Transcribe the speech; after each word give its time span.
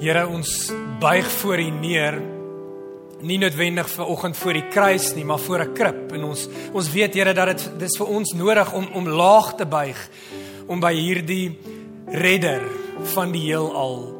Here 0.00 0.22
ons 0.32 0.48
buig 0.96 1.26
voor 1.42 1.60
U 1.60 1.70
neer 1.76 2.14
nie 3.20 3.36
noodwendig 3.36 3.88
vir 3.92 4.08
oggend 4.08 4.38
voor 4.40 4.56
die 4.56 4.64
kruis 4.72 5.10
nie, 5.12 5.26
maar 5.28 5.42
voor 5.44 5.60
'n 5.60 5.74
krib 5.76 6.12
en 6.16 6.24
ons 6.24 6.48
ons 6.72 6.92
weet 6.92 7.14
Here 7.14 7.34
dat 7.34 7.48
dit 7.52 7.80
dis 7.80 7.96
vir 7.98 8.06
ons 8.06 8.32
nodig 8.32 8.72
om 8.72 8.86
om 8.94 9.08
laag 9.08 9.56
te 9.56 9.66
buig 9.66 10.08
om 10.68 10.80
by 10.80 10.94
hierdie 10.94 11.58
redder 12.06 12.64
van 13.12 13.32
die 13.32 13.44
heelal 13.52 14.16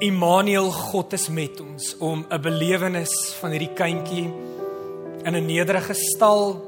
Immanuel 0.00 0.70
God 0.70 1.12
is 1.12 1.28
met 1.28 1.60
ons 1.60 1.96
om 1.98 2.26
'n 2.28 2.40
belewenis 2.40 3.34
van 3.40 3.50
hierdie 3.50 3.74
kindjie 3.74 4.28
in 5.24 5.34
'n 5.34 5.46
nederige 5.46 5.94
stal 5.94 6.60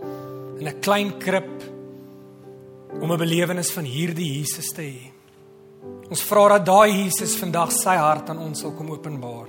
in 0.59 0.69
'n 0.69 0.81
klein 0.81 1.19
krib 1.19 1.53
om 3.01 3.13
'n 3.13 3.19
belewenis 3.19 3.71
van 3.71 3.85
hierdie 3.85 4.39
Jesus 4.39 4.73
te 4.73 4.83
hê. 4.83 5.14
Ons 6.05 6.23
vra 6.29 6.49
dat 6.53 6.67
daai 6.67 6.91
Jesus 6.93 7.37
vandag 7.41 7.71
sy 7.73 7.95
hart 7.97 8.29
aan 8.29 8.43
ons 8.45 8.61
sal 8.61 8.75
kom 8.77 8.91
openbaar. 8.93 9.49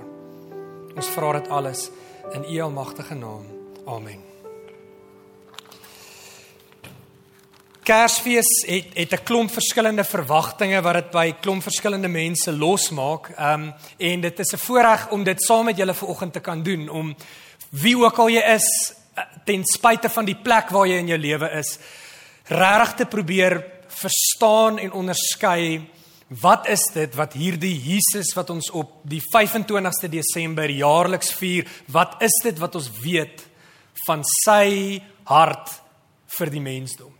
Ons 0.96 1.10
vra 1.12 1.34
dit 1.36 1.50
alles 1.52 1.90
in 2.32 2.46
U 2.48 2.60
almagtige 2.64 3.14
naam. 3.14 3.44
Amen. 3.86 4.22
Kersfees 7.86 8.48
het 8.66 8.96
het 8.96 9.12
'n 9.12 9.24
klomp 9.24 9.50
verskillende 9.50 10.04
verwagtinge 10.04 10.80
wat 10.82 10.94
dit 10.94 11.10
by 11.10 11.32
klomp 11.40 11.62
verskillende 11.62 12.08
mense 12.08 12.52
losmaak. 12.52 13.30
Ehm 13.36 13.62
um, 13.62 13.74
en 13.98 14.20
dit 14.20 14.38
is 14.38 14.52
'n 14.52 14.58
voorreg 14.58 15.10
om 15.10 15.24
dit 15.24 15.42
saam 15.42 15.64
met 15.64 15.76
julle 15.76 15.94
vanoggend 15.94 16.32
te 16.32 16.40
kan 16.40 16.62
doen 16.62 16.88
om 16.88 17.16
wie 17.70 17.96
ook 17.96 18.18
al 18.18 18.28
jy 18.28 18.42
is 18.54 18.94
ten 19.44 19.64
spyte 19.64 20.08
van 20.08 20.24
die 20.24 20.36
plek 20.42 20.70
waar 20.70 20.86
jy 20.86 20.96
in 20.96 21.06
jou 21.06 21.18
lewe 21.18 21.50
is, 21.50 21.78
regtig 22.44 22.94
te 22.94 23.06
probeer 23.06 23.64
verstaan 23.88 24.78
en 24.78 24.92
onderskei 24.92 25.88
Wat 26.26 26.66
is 26.66 26.82
dit 26.90 27.12
wat 27.14 27.36
hierdie 27.38 27.74
Jesus 27.78 28.32
wat 28.34 28.50
ons 28.50 28.70
op 28.74 28.98
die 29.06 29.20
25ste 29.22 30.10
Desember 30.10 30.70
jaarliks 30.70 31.30
vier, 31.38 31.68
wat 31.94 32.18
is 32.22 32.34
dit 32.42 32.58
wat 32.58 32.74
ons 32.74 32.88
weet 32.98 33.44
van 34.06 34.24
sy 34.42 34.98
hart 35.30 35.70
vir 36.38 36.50
die 36.50 36.62
mensdom? 36.62 37.12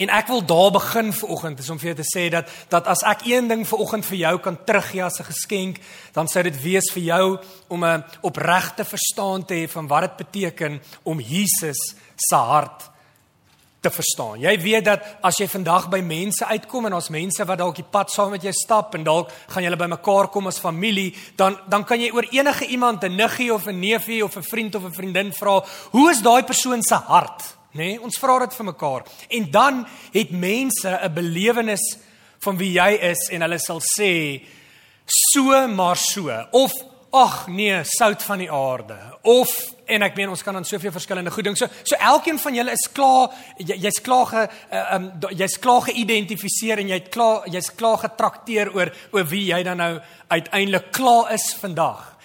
En 0.00 0.10
ek 0.12 0.28
wil 0.28 0.42
daar 0.44 0.72
begin 0.72 1.12
vir 1.12 1.28
oggend 1.32 1.60
is 1.60 1.68
om 1.72 1.78
vir 1.80 1.90
jou 1.90 1.98
te 2.00 2.08
sê 2.08 2.26
dat 2.32 2.48
dat 2.72 2.88
as 2.88 3.04
ek 3.04 3.28
een 3.28 3.48
ding 3.48 3.62
vir 3.68 3.84
oggend 3.84 4.04
vir 4.08 4.18
jou 4.22 4.34
kan 4.44 4.58
teruggee 4.64 5.04
as 5.04 5.20
'n 5.20 5.28
geskenk, 5.32 5.80
dan 6.12 6.28
sou 6.28 6.42
dit 6.42 6.62
wees 6.62 6.88
vir 6.92 7.02
jou 7.02 7.38
om 7.68 7.84
'n 7.84 8.04
opregte 8.22 8.84
verstaan 8.84 9.44
te 9.44 9.54
hê 9.54 9.68
van 9.68 9.86
wat 9.88 10.00
dit 10.00 10.16
beteken 10.26 10.80
om 11.04 11.20
Jesus 11.20 11.94
se 12.16 12.36
hart 12.36 12.95
te 13.86 13.92
verstaan. 13.94 14.40
Jy 14.42 14.54
weet 14.62 14.86
dat 14.88 15.04
as 15.26 15.38
jy 15.40 15.46
vandag 15.50 15.88
by 15.92 16.00
mense 16.04 16.46
uitkom 16.46 16.88
en 16.88 16.96
ons 16.98 17.10
mense 17.14 17.46
wat 17.46 17.60
dalk 17.60 17.78
die 17.78 17.86
pad 17.86 18.10
saam 18.12 18.32
met 18.34 18.44
jou 18.46 18.54
stap 18.56 18.96
en 18.98 19.04
dalk 19.06 19.30
gaan 19.52 19.66
julle 19.66 19.78
bymekaar 19.78 20.30
kom 20.34 20.50
as 20.50 20.60
familie, 20.62 21.12
dan 21.38 21.58
dan 21.70 21.84
kan 21.86 22.00
jy 22.00 22.10
oor 22.14 22.26
enige 22.32 22.66
iemand, 22.66 23.04
'n 23.04 23.16
niggie 23.16 23.52
of 23.54 23.66
'n 23.66 23.80
neefie 23.80 24.24
of 24.24 24.36
'n 24.36 24.42
vriend 24.42 24.74
of 24.74 24.84
'n 24.84 24.92
vriendin 24.92 25.32
vra, 25.32 25.64
"Hoe 25.92 26.10
is 26.10 26.22
daai 26.22 26.42
persoon 26.42 26.82
se 26.82 26.94
hart?" 26.94 27.56
Nê? 27.72 27.78
Nee, 27.78 28.02
ons 28.02 28.18
vra 28.18 28.38
dit 28.38 28.54
vir 28.54 28.64
mekaar. 28.64 29.02
En 29.28 29.50
dan 29.50 29.86
het 30.12 30.30
mense 30.30 30.88
'n 30.88 31.12
belewenis 31.12 31.98
van 32.38 32.56
wie 32.56 32.72
jy 32.72 32.98
is 33.00 33.28
en 33.30 33.40
hulle 33.40 33.58
sal 33.58 33.80
sê, 33.80 34.42
"So 35.04 35.68
maar 35.68 35.96
so." 35.96 36.46
Of 36.50 36.72
ag 37.12 37.46
nee, 37.48 37.84
sout 37.84 38.22
van 38.22 38.38
die 38.38 38.50
aarde. 38.50 38.98
Of 39.22 39.75
en 39.86 40.02
ek 40.02 40.16
meen 40.18 40.32
ons 40.32 40.42
kan 40.42 40.56
aan 40.56 40.64
soveel 40.66 40.92
verskillende 40.94 41.30
goed 41.30 41.44
dink. 41.44 41.58
So 41.58 41.68
so 41.82 41.96
elkeen 41.96 42.38
van 42.42 42.58
julle 42.58 42.74
is 42.74 42.88
klaar 42.92 43.30
jy's 43.58 44.00
jy 44.00 44.02
klaar 44.02 44.26
ge 44.32 44.42
uh, 44.46 44.82
um, 44.96 45.06
jy's 45.30 45.58
klaar 45.62 45.86
geïdentifiseer 45.86 46.82
en 46.82 46.92
jy't 46.94 47.08
klaar 47.14 47.46
jy's 47.52 47.70
klaar 47.78 48.02
getrakteer 48.02 48.74
oor 48.74 48.92
oor 49.12 49.30
wie 49.30 49.46
jy 49.52 49.62
dan 49.66 49.82
nou 49.82 49.94
uiteindelik 50.28 50.92
klaar 50.92 51.32
is 51.34 51.52
vandag. 51.60 52.16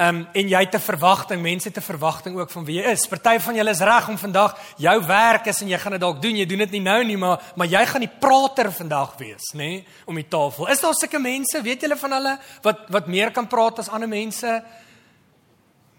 Ehm 0.00 0.16
um, 0.16 0.26
en 0.32 0.48
jy 0.48 0.60
het 0.60 0.74
'n 0.74 0.80
verwagting, 0.80 1.42
mense 1.42 1.68
het 1.68 1.76
'n 1.76 1.90
verwagting 1.92 2.38
ook 2.38 2.50
van 2.50 2.64
wie 2.64 2.80
jy 2.80 2.90
is. 2.90 3.06
Party 3.06 3.38
van 3.38 3.54
julle 3.54 3.70
is 3.70 3.80
reg 3.80 4.08
om 4.08 4.18
vandag 4.18 4.58
jou 4.76 5.06
werk 5.06 5.46
is 5.46 5.60
en 5.60 5.68
jy 5.68 5.78
gaan 5.78 5.92
dit 5.92 6.00
dalk 6.00 6.22
doen. 6.22 6.36
Jy 6.36 6.46
doen 6.46 6.58
dit 6.58 6.70
nie 6.70 6.80
nou 6.80 7.04
nie, 7.04 7.16
maar 7.16 7.42
maar 7.54 7.66
jy 7.66 7.86
gaan 7.86 8.00
die 8.00 8.16
prater 8.18 8.72
vandag 8.72 9.14
wees, 9.18 9.52
nê, 9.52 9.58
nee, 9.58 9.86
om 10.06 10.14
die 10.14 10.28
tafel. 10.28 10.68
Is 10.68 10.80
daar 10.80 10.94
sulke 10.94 11.18
mense, 11.18 11.62
weet 11.62 11.80
julle 11.80 11.96
van 11.96 12.12
hulle 12.12 12.38
wat 12.62 12.78
wat 12.88 13.06
meer 13.06 13.30
kan 13.30 13.46
praat 13.46 13.78
as 13.78 13.88
ander 13.88 14.08
mense? 14.08 14.62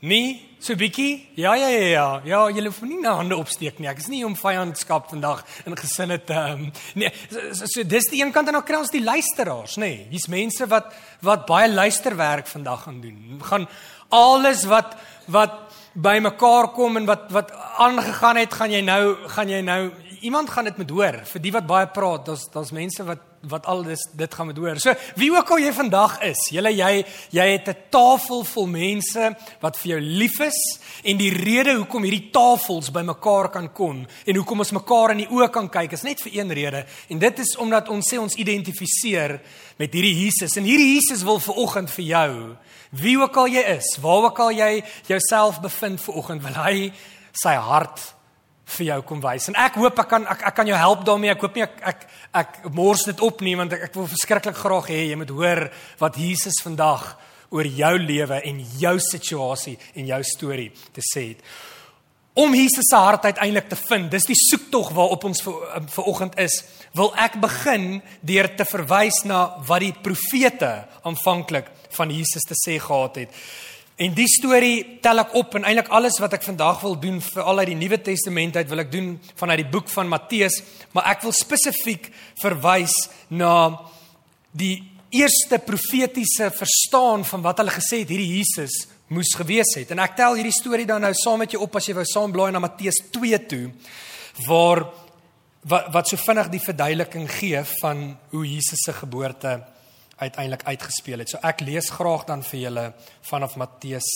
Nee, 0.01 0.39
so 0.57 0.73
bietjie? 0.73 1.27
Ja, 1.37 1.51
ja, 1.53 1.67
ja, 1.69 1.81
ja. 1.85 2.05
Ja, 2.25 2.39
jy 2.49 2.63
hoef 2.65 2.79
nie 2.81 2.97
na 3.03 3.11
hande 3.19 3.37
opsteek 3.37 3.77
nie. 3.77 3.85
Ek 3.91 3.99
is 4.01 4.07
nie 4.09 4.23
om 4.25 4.33
vyandskap 4.33 5.11
vandag 5.11 5.43
in 5.69 5.75
gesinne 5.77 6.17
te 6.25 6.37
um, 6.55 6.63
nee, 6.97 7.11
so, 7.29 7.43
so, 7.59 7.69
so 7.69 7.85
dis 7.85 8.09
die 8.09 8.23
een 8.23 8.33
kant 8.33 8.49
en 8.49 8.57
dan 8.57 8.65
kry 8.65 8.79
ons 8.81 8.89
die 8.89 9.03
luisteraars, 9.05 9.77
nê. 9.77 9.91
Nee. 9.91 10.07
Hier's 10.15 10.25
mense 10.33 10.65
wat 10.71 10.89
wat 11.21 11.45
baie 11.45 11.69
luisterwerk 11.69 12.49
vandag 12.49 12.87
gaan 12.87 12.97
doen. 13.03 13.37
Gaan 13.45 13.69
alles 14.09 14.65
wat 14.71 14.97
wat 15.29 15.59
bymekaar 15.93 16.71
kom 16.73 16.97
en 16.97 17.05
wat 17.05 17.29
wat 17.29 17.53
aangegaan 17.85 18.41
het, 18.41 18.57
gaan 18.57 18.73
jy 18.73 18.81
nou 18.81 19.03
gaan 19.37 19.53
jy 19.53 19.61
nou 19.61 19.81
iemand 20.25 20.49
gaan 20.49 20.65
dit 20.65 20.81
moet 20.81 20.97
hoor. 20.97 21.21
Vir 21.29 21.45
die 21.45 21.53
wat 21.53 21.69
baie 21.69 21.93
praat, 21.93 22.25
daar's 22.25 22.49
daar's 22.49 22.73
mense 22.73 23.05
wat 23.05 23.27
wat 23.49 23.65
al 23.65 23.83
dis 23.83 24.01
dit 24.17 24.33
gaan 24.33 24.45
moet 24.45 24.57
hoor. 24.57 24.79
So 24.79 24.93
wie 25.15 25.31
ook 25.33 25.49
al 25.51 25.63
jy 25.63 25.71
vandag 25.73 26.19
is, 26.27 26.41
julle 26.53 26.71
jy 26.75 27.05
jy 27.33 27.47
het 27.51 27.69
'n 27.69 27.77
tafel 27.89 28.43
vol 28.43 28.67
mense 28.67 29.35
wat 29.61 29.77
vir 29.77 29.91
jou 29.91 29.99
lief 29.99 30.39
is 30.39 30.79
en 31.03 31.17
die 31.17 31.31
rede 31.33 31.75
hoekom 31.75 32.03
hierdie 32.03 32.29
tafels 32.31 32.91
bymekaar 32.91 33.49
kan 33.51 33.73
kom 33.73 34.05
en 34.25 34.35
hoekom 34.35 34.59
ons 34.59 34.71
mekaar 34.71 35.11
in 35.11 35.17
die 35.17 35.31
oë 35.31 35.49
kan 35.51 35.69
kyk 35.69 35.93
is 35.93 36.03
net 36.03 36.21
vir 36.21 36.33
een 36.33 36.51
rede 36.51 36.85
en 37.09 37.19
dit 37.19 37.39
is 37.39 37.57
omdat 37.57 37.89
ons 37.89 38.13
sê 38.13 38.17
ons 38.19 38.35
identifiseer 38.35 39.41
met 39.77 39.93
hierdie 39.93 40.25
Jesus 40.25 40.57
en 40.57 40.63
hierdie 40.63 40.95
Jesus 40.95 41.23
wil 41.23 41.39
vir 41.39 41.55
oggend 41.55 41.89
vir 41.89 42.05
jou 42.05 42.57
wie 42.91 43.17
ook 43.17 43.37
al 43.37 43.47
jy 43.47 43.63
is, 43.77 43.97
waar 44.01 44.23
ook 44.27 44.39
al 44.39 44.51
jy 44.51 44.83
jouself 45.07 45.61
bevind 45.61 46.01
vir 46.01 46.15
oggend 46.15 46.43
wil 46.43 46.57
hy 46.63 46.91
sy 47.31 47.55
hart 47.55 48.15
vir 48.77 48.87
jou 48.87 48.99
kom 49.09 49.21
wys. 49.23 49.49
En 49.51 49.57
ek 49.59 49.79
hoop 49.81 49.99
ek 50.03 50.09
kan 50.11 50.27
ek, 50.31 50.45
ek 50.51 50.55
kan 50.59 50.69
jou 50.69 50.77
help 50.77 51.03
daarmee. 51.07 51.33
Ek 51.33 51.43
hoop 51.43 51.57
nie 51.57 51.65
ek 51.65 51.81
ek 51.91 52.07
ek 52.41 52.61
mors 52.75 53.03
dit 53.09 53.25
op 53.27 53.41
nie 53.43 53.57
want 53.59 53.73
ek, 53.75 53.89
ek 53.89 53.97
wil 53.99 54.07
verskriklik 54.11 54.57
graag 54.57 54.87
hê 54.93 55.01
jy 55.09 55.19
moet 55.19 55.35
hoor 55.35 55.65
wat 55.99 56.19
Jesus 56.19 56.61
vandag 56.63 57.11
oor 57.51 57.67
jou 57.67 57.91
lewe 57.99 58.39
en 58.47 58.63
jou 58.79 58.95
situasie 59.03 59.75
en 59.99 60.07
jou 60.13 60.21
storie 60.23 60.71
te 60.95 61.03
sê 61.03 61.27
het. 61.33 61.45
Om 62.33 62.53
Jesus 62.55 62.87
se 62.87 62.95
hart 62.95 63.25
uiteindelik 63.27 63.67
te 63.67 63.75
vind, 63.75 64.07
dis 64.11 64.29
die 64.29 64.39
soektog 64.39 64.93
waarop 64.95 65.25
ons 65.27 65.41
vir 65.43 65.57
um, 65.75 65.87
vanoggend 65.91 66.37
is. 66.39 66.61
Wil 66.95 67.11
ek 67.19 67.35
begin 67.43 67.99
deur 68.23 68.47
te 68.55 68.67
verwys 68.69 69.25
na 69.27 69.41
wat 69.67 69.83
die 69.83 69.91
profete 69.91 70.71
aanvanklik 71.03 71.67
van 71.91 72.13
Jesus 72.15 72.47
te 72.47 72.55
sê 72.55 72.77
gehad 72.79 73.19
het. 73.19 73.41
En 74.01 74.15
die 74.17 74.25
storie 74.25 74.97
tel 75.03 75.21
ek 75.21 75.35
op 75.37 75.59
en 75.59 75.65
eintlik 75.69 75.91
alles 75.93 76.15
wat 76.23 76.33
ek 76.33 76.45
vandag 76.47 76.79
wil 76.81 76.95
doen 76.97 77.19
vir 77.21 77.43
al 77.45 77.61
uit 77.61 77.69
die 77.69 77.77
Nuwe 77.77 77.99
Testament 78.01 78.55
uit 78.57 78.69
wil 78.71 78.81
ek 78.81 78.89
doen 78.89 79.11
vanuit 79.37 79.61
die 79.61 79.73
boek 79.75 79.91
van 79.93 80.09
Matteus, 80.09 80.55
maar 80.95 81.11
ek 81.11 81.21
wil 81.27 81.35
spesifiek 81.37 82.07
verwys 82.41 82.95
na 83.29 83.51
die 84.57 84.79
eerste 85.13 85.59
profetiese 85.61 86.49
verstaan 86.55 87.27
van 87.29 87.43
wat 87.45 87.61
hulle 87.61 87.75
gesê 87.75 88.01
het 88.01 88.09
hierdie 88.09 88.39
Jesus 88.39 88.87
moes 89.11 89.35
gewees 89.37 89.75
het. 89.77 89.91
En 89.93 90.01
ek 90.01 90.15
tel 90.17 90.39
hierdie 90.39 90.55
storie 90.55 90.87
dan 90.89 91.03
nou 91.05 91.13
saam 91.13 91.43
met 91.43 91.53
jou 91.53 91.61
op 91.61 91.77
as 91.77 91.91
jy 91.91 91.93
wou 91.99 92.07
saam 92.07 92.33
blaai 92.33 92.49
na 92.55 92.63
Matteus 92.63 93.03
2 93.13 93.41
toe 93.51 93.67
waar 94.47 94.87
wat 95.69 95.91
wat 95.93 96.09
so 96.09 96.17
vinnig 96.17 96.49
die 96.49 96.63
verduideliking 96.63 97.29
gee 97.29 97.61
van 97.83 98.07
hoe 98.31 98.47
Jesus 98.49 98.81
se 98.81 98.97
geboorte 98.97 99.59
uiteindelik 100.21 100.65
uitgespeel 100.69 101.23
het. 101.23 101.31
So 101.33 101.41
ek 101.43 101.63
lees 101.65 101.89
graag 101.89 102.27
dan 102.29 102.43
vir 102.45 102.59
julle 102.67 102.85
vanaf 103.27 103.57
Matteus 103.59 104.09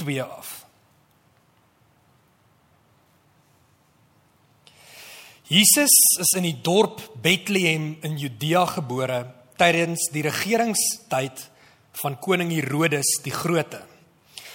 2 0.00 0.22
af. 0.24 0.64
Jesus 5.44 5.92
is 6.22 6.30
in 6.38 6.46
die 6.48 6.56
dorp 6.64 7.02
Bethlehem 7.20 7.98
in 8.02 8.16
Judea 8.16 8.64
gebore 8.78 9.18
tydens 9.60 10.08
die 10.14 10.24
regeringstyd 10.24 11.42
van 12.00 12.16
koning 12.18 12.48
Herodes 12.54 13.18
die 13.22 13.34
Grote. 13.34 13.82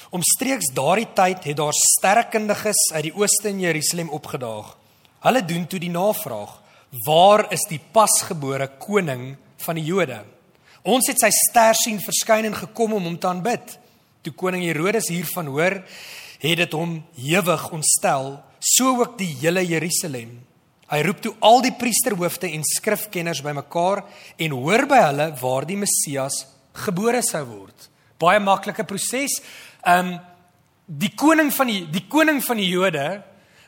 Omstreeks 0.10 0.72
daardie 0.74 1.08
tyd 1.14 1.46
het 1.46 1.60
daar 1.60 1.78
sterrekundiges 1.78 2.82
uit 2.96 3.06
die 3.06 3.14
ooste 3.14 3.52
in 3.54 3.62
Jerusalem 3.62 4.10
opgedaag. 4.18 4.74
Hulle 5.22 5.46
doen 5.46 5.68
toe 5.70 5.80
die 5.80 5.94
navraag: 5.94 6.58
"Waar 7.06 7.46
is 7.54 7.68
die 7.70 7.80
pasgebore 7.80 8.68
koning 8.82 9.38
van 9.58 9.76
die 9.76 9.86
Jode?" 9.86 10.24
Ons 10.90 11.10
het 11.12 11.22
sy 11.22 11.30
ster 11.36 11.78
sien 11.78 12.00
verskyn 12.02 12.48
en 12.50 12.56
gekom 12.58 12.96
om 12.98 13.06
hom 13.12 13.18
te 13.22 13.28
aanbid. 13.30 13.76
Toe 14.26 14.34
koning 14.34 14.64
Herodes 14.66 15.12
hiervan 15.12 15.52
hoor, 15.52 15.76
het 16.42 16.62
dit 16.64 16.74
hom 16.74 16.96
hewig 17.20 17.66
ontstel, 17.76 18.32
so 18.60 18.96
ook 19.04 19.18
die 19.20 19.30
hele 19.42 19.62
Jerusalem. 19.68 20.40
Hy 20.90 21.02
roep 21.06 21.22
toe 21.22 21.36
al 21.46 21.62
die 21.62 21.76
priesterhoofde 21.78 22.50
en 22.56 22.66
skrifkenners 22.66 23.44
bymekaar 23.46 24.02
en 24.42 24.56
hoor 24.58 24.88
by 24.90 25.04
hulle 25.04 25.28
waar 25.38 25.68
die 25.70 25.78
Messias 25.78 26.42
gebore 26.86 27.22
sou 27.28 27.44
word. 27.46 27.90
Baie 28.20 28.42
maklike 28.42 28.88
proses. 28.90 29.38
Um 29.86 30.16
die 30.90 31.12
koning 31.14 31.52
van 31.54 31.70
die 31.70 31.84
die 31.94 32.08
koning 32.10 32.42
van 32.42 32.58
die 32.58 32.72
Jode 32.72 33.04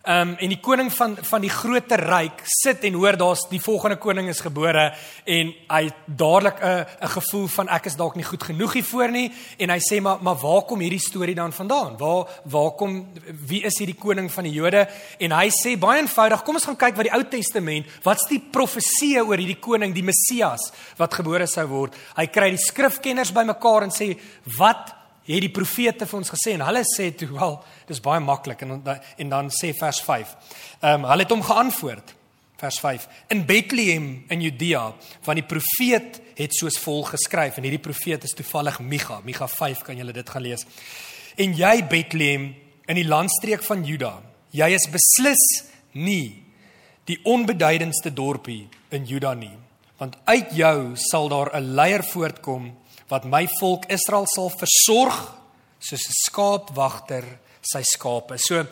Ehm 0.01 0.29
um, 0.29 0.35
en 0.41 0.49
die 0.49 0.57
koning 0.57 0.87
van 0.89 1.11
van 1.21 1.43
die 1.43 1.49
groter 1.53 2.01
ryk 2.09 2.39
sit 2.49 2.81
en 2.89 2.95
hoor 2.97 3.13
daar's 3.21 3.43
die 3.51 3.61
volgende 3.61 3.99
koning 4.01 4.31
is 4.31 4.39
gebore 4.41 4.87
en 5.29 5.51
hy 5.69 5.91
dadelik 6.07 6.57
'n 6.57 6.85
'n 7.05 7.07
gevoel 7.07 7.47
van 7.47 7.67
ek 7.69 7.85
is 7.85 7.95
dalk 7.95 8.15
nie 8.15 8.23
goed 8.23 8.43
genoeg 8.43 8.73
hiervoor 8.73 9.11
nie 9.11 9.31
en 9.59 9.69
hy 9.69 9.77
sê 9.77 10.01
maar 10.01 10.17
maar 10.21 10.35
waar 10.41 10.61
kom 10.65 10.79
hierdie 10.79 10.99
storie 10.99 11.35
dan 11.35 11.53
vandaan? 11.53 11.97
Waar 11.97 12.25
waar 12.45 12.71
kom 12.71 13.07
wie 13.47 13.63
is 13.63 13.77
hierdie 13.77 13.99
koning 13.99 14.31
van 14.31 14.43
die 14.43 14.53
Jode? 14.53 14.87
En 15.19 15.31
hy 15.31 15.49
sê 15.49 15.77
baie 15.77 16.01
eenvoudig, 16.01 16.43
kom 16.43 16.55
ons 16.55 16.65
gaan 16.65 16.77
kyk 16.77 16.95
wat 16.95 17.05
die 17.05 17.13
Ou 17.13 17.23
Testament, 17.23 17.85
wat's 18.03 18.27
die 18.29 18.41
profeseë 18.51 19.21
oor 19.27 19.37
hierdie 19.37 19.59
koning, 19.59 19.93
die 19.93 20.03
Messias 20.03 20.71
wat 20.97 21.13
gebore 21.13 21.47
sou 21.47 21.67
word. 21.67 21.95
Hy 22.15 22.25
kry 22.25 22.49
die 22.49 22.57
skrifkenners 22.57 23.31
bymekaar 23.31 23.83
en 23.83 23.91
sê 23.91 24.17
wat 24.57 25.00
het 25.35 25.45
die 25.45 25.53
profete 25.53 26.07
vir 26.07 26.19
ons 26.19 26.31
gesê 26.33 26.55
en 26.55 26.65
hulle 26.65 26.83
sê 26.87 27.11
toe 27.15 27.29
wel 27.31 27.59
dis 27.87 28.01
baie 28.03 28.19
maklik. 28.19 28.61
En 28.61 28.81
en 29.17 29.29
dan 29.29 29.49
sê 29.49 29.73
vers 29.77 30.01
5. 30.01 30.35
Ehm 30.81 31.03
um, 31.03 31.09
hulle 31.11 31.23
het 31.23 31.31
hom 31.31 31.43
geantwoord 31.43 32.15
vers 32.61 32.79
5 32.79 33.07
in 33.33 33.45
Bethlehem 33.45 34.23
in 34.29 34.41
Judea 34.41 34.93
van 35.21 35.35
die 35.35 35.45
profeet 35.45 36.21
het 36.35 36.55
soos 36.55 36.77
volg 36.79 37.09
geskryf. 37.09 37.57
En 37.57 37.63
hierdie 37.63 37.81
profeet 37.81 38.23
is 38.23 38.35
toevallig 38.37 38.79
Micha. 38.79 39.21
Micha 39.25 39.47
5 39.47 39.81
kan 39.81 39.97
julle 39.97 40.13
dit 40.13 40.29
gaan 40.29 40.41
lees. 40.41 40.65
En 41.35 41.55
jy 41.57 41.87
Bethlehem 41.89 42.53
in 42.85 42.95
die 42.95 43.07
landstreek 43.07 43.63
van 43.63 43.85
Juda 43.85 44.19
jy 44.51 44.67
is 44.75 44.87
beslis 44.91 45.43
nie 45.95 46.43
die 47.09 47.17
onbeduidendste 47.27 48.11
dorpie 48.15 48.65
in 48.93 49.07
Juda 49.07 49.33
nie 49.37 49.53
want 50.01 50.17
uit 50.25 50.53
jou 50.57 50.95
sal 50.97 51.29
daar 51.29 51.51
'n 51.55 51.75
leier 51.75 52.03
voortkom 52.03 52.71
wat 53.11 53.27
my 53.27 53.43
volk 53.59 53.89
Israel 53.91 54.25
sal 54.31 54.49
versorg 54.49 55.19
soos 55.79 56.07
'n 56.07 56.17
skaapwagter 56.25 57.25
sy 57.61 57.81
skape. 57.83 58.37
So 58.37 58.65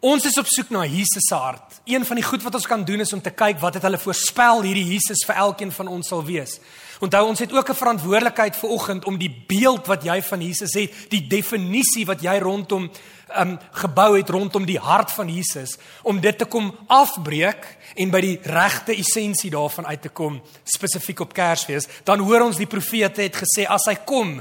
ons 0.00 0.24
is 0.24 0.38
op 0.38 0.46
soek 0.46 0.70
na 0.70 0.84
Jesus 0.84 1.26
se 1.28 1.34
hart. 1.34 1.80
Een 1.84 2.04
van 2.04 2.16
die 2.16 2.24
goed 2.24 2.42
wat 2.42 2.54
ons 2.54 2.66
kan 2.66 2.84
doen 2.84 3.00
is 3.00 3.12
om 3.12 3.20
te 3.20 3.30
kyk 3.30 3.58
wat 3.60 3.74
het 3.74 3.82
hulle 3.82 3.98
voorspel 3.98 4.62
hierdie 4.62 4.92
Jesus 4.92 5.24
vir 5.26 5.36
elkeen 5.36 5.72
van 5.72 5.88
ons 5.88 6.08
sal 6.08 6.24
wees. 6.24 6.60
Onthou 7.00 7.26
ons 7.28 7.38
het 7.38 7.52
ook 7.52 7.68
'n 7.70 7.74
verantwoordelikheid 7.74 8.56
vir 8.56 8.70
oggend 8.70 9.04
om 9.04 9.18
die 9.18 9.44
beeld 9.46 9.86
wat 9.86 10.04
jy 10.04 10.22
van 10.22 10.40
Jesus 10.40 10.72
het, 10.74 11.10
die 11.10 11.26
definisie 11.26 12.06
wat 12.06 12.22
jy 12.22 12.38
rondom 12.38 12.90
um 13.38 13.58
gebou 13.72 14.16
het 14.16 14.28
rondom 14.28 14.64
die 14.64 14.78
hart 14.78 15.10
van 15.10 15.28
Jesus 15.28 15.78
om 16.02 16.20
dit 16.20 16.38
te 16.38 16.44
kom 16.44 16.78
afbreek 16.86 17.75
en 17.96 18.10
by 18.10 18.20
die 18.20 18.38
regte 18.42 18.94
essensie 18.96 19.50
daarvan 19.50 19.86
uit 19.86 20.02
te 20.02 20.08
kom 20.08 20.40
spesifiek 20.64 21.20
op 21.20 21.34
Kersfees 21.36 21.88
dan 22.04 22.20
hoor 22.20 22.46
ons 22.46 22.60
die 22.60 22.70
profete 22.70 23.22
het 23.22 23.36
gesê 23.36 23.66
as 23.68 23.88
hy 23.88 23.96
kom 24.04 24.40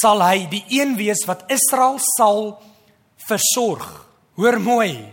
sal 0.00 0.22
hy 0.24 0.46
die 0.50 0.64
een 0.68 0.96
wees 0.96 1.26
wat 1.28 1.44
Israel 1.52 1.98
sal 2.16 2.62
versorg. 3.28 3.86
Hoor 4.36 4.58
mooi. 4.60 5.04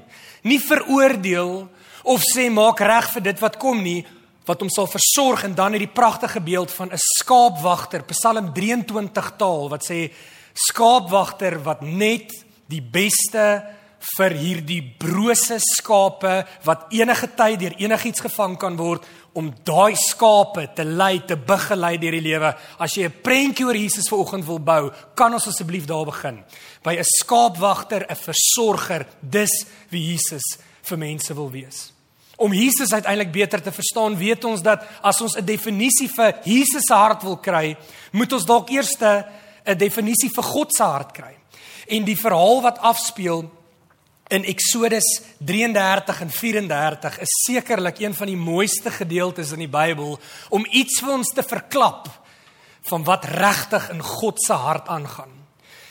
Nie 0.44 0.60
veroordeel 0.60 1.70
of 2.04 2.24
sê 2.26 2.50
maak 2.50 2.82
reg 2.82 3.12
vir 3.16 3.30
dit 3.30 3.44
wat 3.44 3.60
kom 3.62 3.84
nie 3.84 4.02
wat 4.50 4.64
hom 4.64 4.72
sal 4.74 4.90
versorg. 4.90 5.46
En 5.46 5.56
dan 5.56 5.76
hierdie 5.76 5.92
pragtige 5.92 6.42
beeld 6.42 6.72
van 6.72 6.92
'n 6.92 6.98
skaapwagter 6.98 8.04
Psalm 8.04 8.54
23 8.54 9.32
taal 9.38 9.70
wat 9.70 9.86
sê 9.86 10.12
skaapwagter 10.54 11.62
wat 11.64 11.82
net 11.82 12.32
die 12.68 12.82
beste 12.82 13.64
vir 14.02 14.34
hierdie 14.34 14.82
brose 14.82 15.60
skape 15.62 16.34
wat 16.66 16.88
enige 16.96 17.30
tyd 17.38 17.60
deur 17.62 17.76
enigiets 17.78 18.24
gevang 18.26 18.58
kan 18.60 18.78
word 18.80 19.06
om 19.38 19.52
daai 19.66 19.94
skape 20.00 20.66
te 20.76 20.84
lei 20.84 21.22
te 21.28 21.38
begelei 21.38 21.96
deur 22.02 22.18
die 22.18 22.26
lewe. 22.26 22.54
As 22.80 22.98
jy 22.98 23.06
'n 23.06 23.22
prentjie 23.24 23.66
oor 23.66 23.76
Jesus 23.76 24.10
vanoggend 24.10 24.46
wil 24.46 24.60
bou, 24.60 24.92
kan 25.16 25.34
ons 25.34 25.48
asseblief 25.48 25.86
daar 25.86 26.06
begin. 26.06 26.44
By 26.84 26.98
'n 26.98 27.04
skaapwagter, 27.04 28.06
'n 28.10 28.16
versorger, 28.16 29.06
dis 29.22 29.66
wie 29.90 30.12
Jesus 30.12 30.58
vir 30.84 30.98
mense 30.98 31.34
wil 31.34 31.52
wees. 31.52 31.92
Om 32.38 32.54
Jesus 32.54 32.94
uiteindelik 32.94 33.32
beter 33.32 33.62
te 33.62 33.72
verstaan, 33.72 34.18
weet 34.18 34.44
ons 34.46 34.62
dat 34.62 34.84
as 35.04 35.22
ons 35.22 35.38
'n 35.38 35.46
definisie 35.46 36.10
vir 36.10 36.40
Jesus 36.44 36.86
se 36.88 36.94
hart 36.94 37.24
wil 37.24 37.38
kry, 37.38 37.78
moet 38.12 38.34
ons 38.34 38.46
dalk 38.46 38.70
eers 38.70 38.98
'n 39.00 39.78
definisie 39.78 40.30
vir 40.34 40.44
God 40.44 40.74
se 40.76 40.84
hart 40.84 41.14
kry. 41.14 41.38
En 41.88 42.04
die 42.04 42.16
verhaal 42.16 42.62
wat 42.62 42.80
afspeel 42.80 43.61
in 44.32 44.46
Eksodus 44.48 45.08
33 45.44 46.22
en 46.24 46.32
34 46.32 47.20
is 47.20 47.34
sekerlik 47.46 48.00
een 48.00 48.14
van 48.16 48.32
die 48.32 48.40
mooiste 48.40 48.92
gedeeltes 48.92 49.52
in 49.52 49.66
die 49.66 49.72
Bybel 49.72 50.16
om 50.50 50.66
iets 50.72 51.02
vir 51.04 51.18
ons 51.18 51.34
te 51.36 51.44
verklap 51.44 52.08
van 52.90 53.04
wat 53.06 53.28
regtig 53.28 53.90
in 53.92 54.02
God 54.02 54.40
se 54.42 54.56
hart 54.58 54.88
aangaan. 54.88 55.34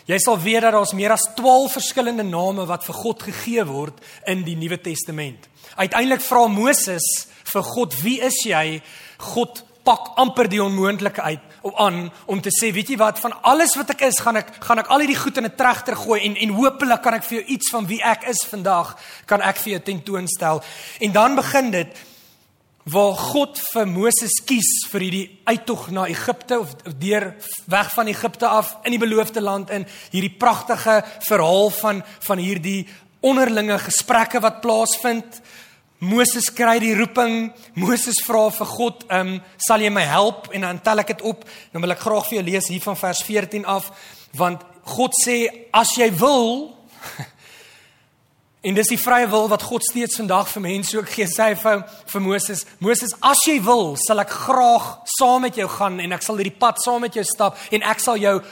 Jy 0.09 0.19
sal 0.19 0.41
weet 0.43 0.65
dat 0.65 0.75
daar's 0.75 0.97
meer 0.97 1.13
as 1.15 1.29
12 1.37 1.77
verskillende 1.77 2.25
name 2.27 2.65
wat 2.67 2.85
vir 2.89 2.97
God 2.99 3.23
gegee 3.29 3.65
word 3.69 4.01
in 4.27 4.43
die 4.47 4.57
Nuwe 4.59 4.81
Testament. 4.81 5.47
Uiteindelik 5.77 6.25
vra 6.25 6.47
Moses 6.49 7.07
vir 7.53 7.63
God, 7.63 7.95
"Wie 8.03 8.21
is 8.21 8.43
jy?" 8.45 8.83
God 9.19 9.65
pak 9.85 10.12
amper 10.21 10.49
die 10.49 10.62
onmoontlike 10.62 11.23
uit 11.23 11.47
aan 11.77 12.06
om 12.27 12.41
te 12.41 12.50
sê, 12.53 12.71
weet 12.73 12.93
jy 12.93 12.97
wat, 13.00 13.19
van 13.21 13.35
alles 13.44 13.75
wat 13.77 13.91
ek 13.93 14.06
is, 14.09 14.21
gaan 14.25 14.41
ek 14.41 14.55
gaan 14.65 14.81
ek 14.81 14.88
al 14.93 15.03
hierdie 15.05 15.19
goed 15.19 15.37
in 15.37 15.44
'n 15.44 15.56
trechter 15.56 15.97
gooi 15.97 16.21
en 16.25 16.37
en 16.37 16.55
hopelik 16.56 17.03
kan 17.03 17.15
ek 17.15 17.25
vir 17.25 17.38
jou 17.38 17.47
iets 17.56 17.71
van 17.71 17.87
wie 17.87 18.03
ek 18.03 18.29
is 18.29 18.44
vandag 18.49 18.97
kan 19.27 19.41
ek 19.43 19.56
vir 19.56 19.73
jou 19.73 19.81
tentoonstel. 19.81 20.62
En 21.00 21.12
dan 21.12 21.37
begin 21.37 21.71
dit 21.71 21.97
waar 22.85 23.15
God 23.15 23.59
vir 23.73 23.87
Moses 23.87 24.41
kies 24.47 24.88
vir 24.91 25.00
hierdie 25.00 25.41
uittog 25.44 25.91
na 25.91 26.06
Egipte 26.09 26.59
of 26.61 26.75
deur 26.99 27.35
weg 27.67 27.93
van 27.94 28.09
Egipte 28.09 28.49
af 28.49 28.77
in 28.85 28.93
die 28.93 29.03
beloofde 29.03 29.41
land 29.41 29.71
in 29.71 29.87
hierdie 30.11 30.37
pragtige 30.38 31.03
verhaal 31.29 31.71
van 31.71 32.03
van 32.27 32.38
hierdie 32.38 32.88
onderlinge 33.21 33.79
gesprekke 33.79 34.41
wat 34.41 34.62
plaasvind 34.65 35.41
Moses 36.00 36.49
kry 36.52 36.79
die 36.81 36.94
roeping. 36.97 37.52
Moses 37.75 38.23
vra 38.25 38.50
vir 38.50 38.67
God, 38.67 39.05
"Ehm, 39.08 39.26
um, 39.26 39.43
sal 39.56 39.81
jy 39.81 39.91
my 39.91 40.05
help?" 40.05 40.49
En 40.52 40.61
dan 40.61 40.81
tel 40.81 40.99
ek 40.99 41.06
dit 41.06 41.23
op. 41.23 41.44
Dan 41.73 41.82
wil 41.82 41.91
ek 41.91 42.00
graag 42.00 42.26
vir 42.29 42.38
jou 42.38 42.50
lees 42.50 42.69
hier 42.69 42.81
van 42.81 42.97
vers 42.97 43.23
14 43.23 43.64
af, 43.64 43.91
want 44.32 44.62
God 44.85 45.12
sê, 45.26 45.67
"As 45.73 45.94
jy 45.97 46.11
wil" 46.11 46.76
En 48.61 48.76
dis 48.76 48.91
die 48.93 48.99
vrye 49.00 49.29
wil 49.32 49.47
wat 49.49 49.62
God 49.64 49.85
steeds 49.88 50.19
vandag 50.20 50.49
vir 50.52 50.62
mense 50.62 50.97
ook 50.99 51.08
gee. 51.08 51.25
Sê 51.25 51.47
hy 51.49 51.55
vir, 51.56 51.85
vir 52.12 52.20
Moses, 52.20 52.67
"Moses, 52.79 53.14
as 53.23 53.38
jy 53.46 53.58
wil, 53.64 53.96
sal 53.96 54.20
ek 54.20 54.31
graag 54.31 54.99
saam 55.05 55.43
met 55.43 55.56
jou 55.56 55.69
gaan 55.69 56.00
en 56.00 56.12
ek 56.12 56.23
sal 56.23 56.37
hierdie 56.37 56.58
pad 56.58 56.76
saam 56.85 57.00
met 57.00 57.14
jou 57.14 57.25
stap 57.25 57.56
en 57.73 57.82
ek 57.82 58.00
sal 58.00 58.17
jou 58.17 58.43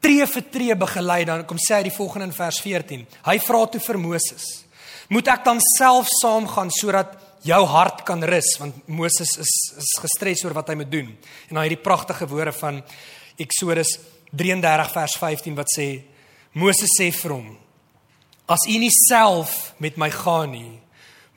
tree 0.00 0.26
vir 0.26 0.42
tree 0.50 0.76
begelei." 0.76 1.24
Dan 1.24 1.46
kom 1.46 1.56
sê 1.56 1.76
hy 1.76 1.82
die 1.82 1.96
volgende 1.96 2.26
in 2.26 2.32
vers 2.32 2.60
14. 2.60 3.06
Hy 3.24 3.38
vra 3.38 3.66
toe 3.66 3.80
vir 3.80 3.98
Moses, 3.98 4.64
moet 5.10 5.28
ek 5.28 5.44
dan 5.44 5.60
self 5.76 6.08
saamgaan 6.20 6.70
sodat 6.70 7.16
jou 7.46 7.60
hart 7.66 8.04
kan 8.06 8.22
rus 8.22 8.56
want 8.60 8.88
Moses 8.88 9.32
is 9.40 9.54
is 9.80 9.90
gestres 10.02 10.44
oor 10.44 10.54
wat 10.54 10.70
hy 10.70 10.76
moet 10.80 10.92
doen. 10.92 11.08
En 11.48 11.56
dan 11.58 11.64
hierdie 11.64 11.82
pragtige 11.82 12.28
woorde 12.28 12.52
van 12.52 12.82
Eksodus 13.40 13.96
33 14.30 14.92
vers 14.92 15.16
15 15.18 15.56
wat 15.58 15.72
sê 15.76 15.88
Moses 16.52 16.92
sê 16.98 17.10
vir 17.14 17.36
hom 17.36 17.50
As 18.50 18.66
u 18.66 18.76
nie 18.82 18.90
self 18.90 19.74
met 19.78 19.94
my 19.94 20.08
gaan 20.10 20.50
nie, 20.50 20.80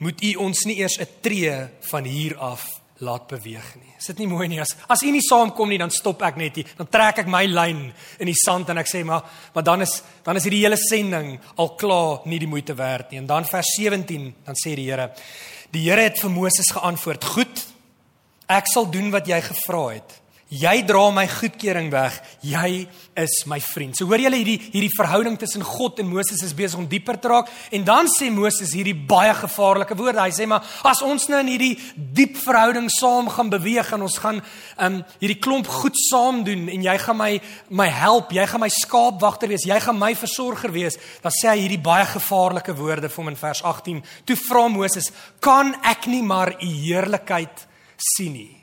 moet 0.02 0.18
u 0.26 0.32
ons 0.48 0.66
nie 0.66 0.80
eers 0.82 0.98
'n 0.98 1.08
tree 1.22 1.70
van 1.92 2.04
hier 2.04 2.38
af 2.38 2.66
laat 2.98 3.28
beweeg 3.28 3.76
nie. 3.76 3.93
Is 4.04 4.10
dit 4.12 4.26
nie 4.26 4.28
mooi 4.28 4.50
nie 4.52 4.60
as 4.60 4.74
as 4.92 5.00
u 5.08 5.12
nie 5.16 5.24
saamkom 5.24 5.70
nie 5.72 5.80
dan 5.80 5.92
stop 5.96 6.26
ek 6.28 6.36
net 6.36 6.58
hier. 6.60 6.72
Dan 6.76 6.90
trek 6.92 7.22
ek 7.24 7.30
my 7.32 7.46
lyn 7.48 7.86
in 8.20 8.28
die 8.28 8.36
sand 8.36 8.68
en 8.74 8.82
ek 8.82 8.90
sê 8.92 9.06
maar 9.08 9.24
maar 9.56 9.64
dan 9.64 9.86
is 9.86 10.02
dan 10.26 10.36
is 10.36 10.44
hierdie 10.44 10.66
hele 10.66 10.76
sending 10.76 11.38
al 11.56 11.72
klaar 11.80 12.28
nie 12.28 12.42
die 12.44 12.50
moeite 12.52 12.76
werd 12.76 13.12
nie. 13.12 13.22
En 13.24 13.30
dan 13.32 13.48
vers 13.48 13.76
17 13.80 14.28
dan 14.44 14.60
sê 14.60 14.76
die 14.76 14.90
Here 14.92 15.14
Die 15.74 15.88
Here 15.88 16.04
het 16.06 16.20
vir 16.20 16.30
Moses 16.30 16.68
geantwoord: 16.70 17.24
"Goed. 17.24 17.64
Ek 18.46 18.68
sal 18.68 18.92
doen 18.92 19.10
wat 19.10 19.26
jy 19.28 19.40
gevra 19.42 19.88
het." 19.96 20.20
Jy 20.54 20.84
dra 20.86 21.08
my 21.10 21.24
goedkeuring 21.26 21.88
weg. 21.90 22.20
Jy 22.46 22.84
is 23.18 23.34
my 23.50 23.58
vriend. 23.64 23.96
So 23.98 24.06
hoor 24.06 24.22
julle 24.22 24.38
hierdie 24.38 24.60
hierdie 24.74 24.92
verhouding 24.94 25.38
tussen 25.42 25.64
God 25.66 25.98
en 26.04 26.12
Moses 26.12 26.44
is 26.46 26.54
besig 26.54 26.78
om 26.78 26.86
dieper 26.90 27.18
te 27.18 27.32
raak 27.32 27.50
en 27.74 27.86
dan 27.88 28.10
sê 28.12 28.30
Moses 28.34 28.76
hierdie 28.78 28.94
baie 28.94 29.34
gevaarlike 29.40 29.98
woorde. 29.98 30.22
Hy 30.22 30.36
sê 30.36 30.48
maar 30.50 30.62
as 30.86 31.02
ons 31.06 31.26
nou 31.32 31.42
in 31.42 31.50
hierdie 31.56 31.74
diep 31.98 32.38
verhouding 32.44 32.92
saam 32.94 33.32
gaan 33.34 33.50
beweeg 33.54 33.94
en 33.98 34.06
ons 34.06 34.20
gaan 34.22 34.42
um 34.78 35.02
hierdie 35.24 35.42
klomp 35.42 35.70
goed 35.82 35.98
saam 36.06 36.44
doen 36.46 36.68
en 36.70 36.86
jy 36.86 36.98
gaan 37.02 37.18
my 37.18 37.32
my 37.74 37.90
help, 37.90 38.34
jy 38.36 38.46
gaan 38.50 38.62
my 38.62 38.70
skaapwagter 38.74 39.50
wees, 39.50 39.66
jy 39.66 39.80
gaan 39.82 39.98
my 39.98 40.14
versorger 40.18 40.74
wees, 40.76 41.02
dan 41.26 41.34
sê 41.34 41.50
hy 41.56 41.64
hierdie 41.66 41.82
baie 41.82 42.06
gevaarlike 42.14 42.78
woorde 42.78 43.10
vir 43.10 43.24
hom 43.24 43.34
in 43.34 43.42
vers 43.42 43.64
18. 43.66 44.04
Toe 44.30 44.38
vra 44.38 44.68
Moses: 44.70 45.10
"Kan 45.42 45.74
ek 45.82 46.06
nie 46.06 46.22
maar 46.22 46.54
u 46.62 46.68
heerlikheid 46.68 47.66
sien 47.98 48.34
nie?" 48.38 48.63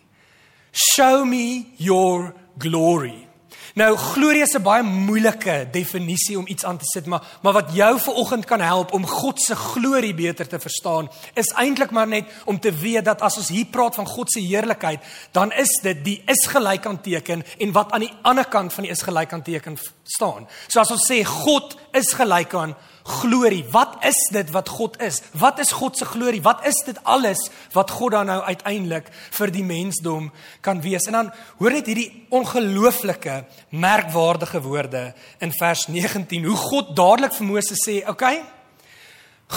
Show 0.73 1.25
me 1.25 1.75
your 1.77 2.35
glory. 2.59 3.31
Nou 3.75 3.97
glorie 3.97 4.43
is 4.43 4.55
'n 4.55 4.63
baie 4.63 4.83
moeilike 4.83 5.69
definisie 5.71 6.39
om 6.39 6.47
iets 6.47 6.65
aan 6.65 6.79
te 6.79 6.85
sit, 6.85 7.07
maar 7.07 7.23
maar 7.43 7.53
wat 7.53 7.71
jou 7.73 8.01
vanoggend 8.01 8.45
kan 8.45 8.61
help 8.61 8.93
om 8.93 9.07
God 9.07 9.41
se 9.43 9.57
glorie 9.57 10.15
beter 10.15 10.49
te 10.49 10.59
verstaan, 10.59 11.11
is 11.35 11.53
eintlik 11.53 11.91
maar 11.91 12.09
net 12.09 12.25
om 12.45 12.61
te 12.61 12.73
weet 12.73 13.05
dat 13.05 13.21
as 13.21 13.37
ons 13.37 13.49
hier 13.49 13.67
praat 13.67 13.95
van 13.95 14.07
God 14.07 14.33
se 14.33 14.41
heerlikheid, 14.41 15.01
dan 15.33 15.53
is 15.53 15.81
dit 15.83 16.05
die 16.05 16.23
is 16.27 16.47
gelyk 16.47 16.87
aan 16.87 17.01
teken 17.01 17.45
en 17.59 17.73
wat 17.73 17.93
aan 17.93 18.01
die 18.01 18.15
ander 18.23 18.49
kant 18.49 18.73
van 18.73 18.83
die 18.83 18.93
is 18.93 19.03
gelyk 19.03 19.33
aan 19.33 19.43
teken 19.43 19.79
staan. 20.03 20.49
So 20.67 20.81
as 20.81 20.91
ons 20.91 21.13
sê 21.13 21.25
God 21.25 21.77
is 21.93 22.13
gelyk 22.13 22.55
aan 22.55 22.77
glorie. 23.05 23.65
Wat 23.73 24.05
is 24.05 24.19
dit 24.33 24.51
wat 24.51 24.69
God 24.69 25.01
is? 25.03 25.23
Wat 25.33 25.59
is 25.59 25.73
God 25.73 25.97
se 25.97 26.05
glorie? 26.05 26.43
Wat 26.43 26.67
is 26.67 26.83
dit 26.87 26.99
alles 27.03 27.41
wat 27.73 27.91
God 27.91 28.13
dan 28.13 28.27
nou 28.27 28.41
uiteindelik 28.43 29.11
vir 29.39 29.53
die 29.55 29.65
mensdom 29.65 30.31
kan 30.61 30.81
wees? 30.85 31.07
En 31.07 31.19
dan 31.19 31.33
hoor 31.59 31.77
net 31.77 31.89
hierdie 31.91 32.27
ongelooflike 32.29 33.45
merkwaardige 33.71 34.63
woorde 34.63 35.05
in 35.41 35.53
vers 35.59 35.87
19 35.89 36.45
hoe 36.45 36.57
God 36.57 36.95
dadelik 36.97 37.35
vir 37.35 37.47
Moses 37.47 37.85
sê, 37.89 38.01
"Oké, 38.03 38.11
okay, 38.11 38.43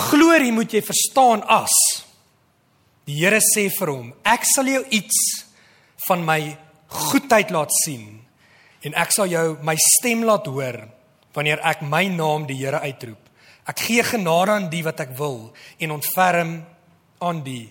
glorie 0.10 0.52
moet 0.52 0.72
jy 0.72 0.82
verstaan 0.82 1.44
as 1.44 1.74
die 3.06 3.20
Here 3.20 3.40
sê 3.44 3.70
vir 3.70 3.92
hom, 3.92 4.14
ek 4.24 4.46
sal 4.48 4.66
jou 4.66 4.84
iets 4.90 5.46
van 6.08 6.24
my 6.26 6.58
goedheid 6.88 7.52
laat 7.52 7.74
sien 7.84 8.22
en 8.84 8.96
ek 9.00 9.12
sal 9.16 9.32
jou 9.32 9.58
my 9.64 9.76
stem 9.80 10.24
laat 10.28 10.48
hoor 10.48 10.84
wanneer 11.36 11.62
ek 11.66 11.82
my 11.82 12.06
naam 12.12 12.48
die 12.48 12.60
Here 12.62 12.80
uitroep. 12.84 13.23
Ek 13.70 13.86
gee 13.88 14.04
genade 14.04 14.52
aan 14.52 14.70
die 14.72 14.84
wat 14.84 15.00
ek 15.06 15.14
wil 15.18 15.54
en 15.80 15.96
ontferm 15.96 16.58
aan 17.24 17.44
die 17.46 17.70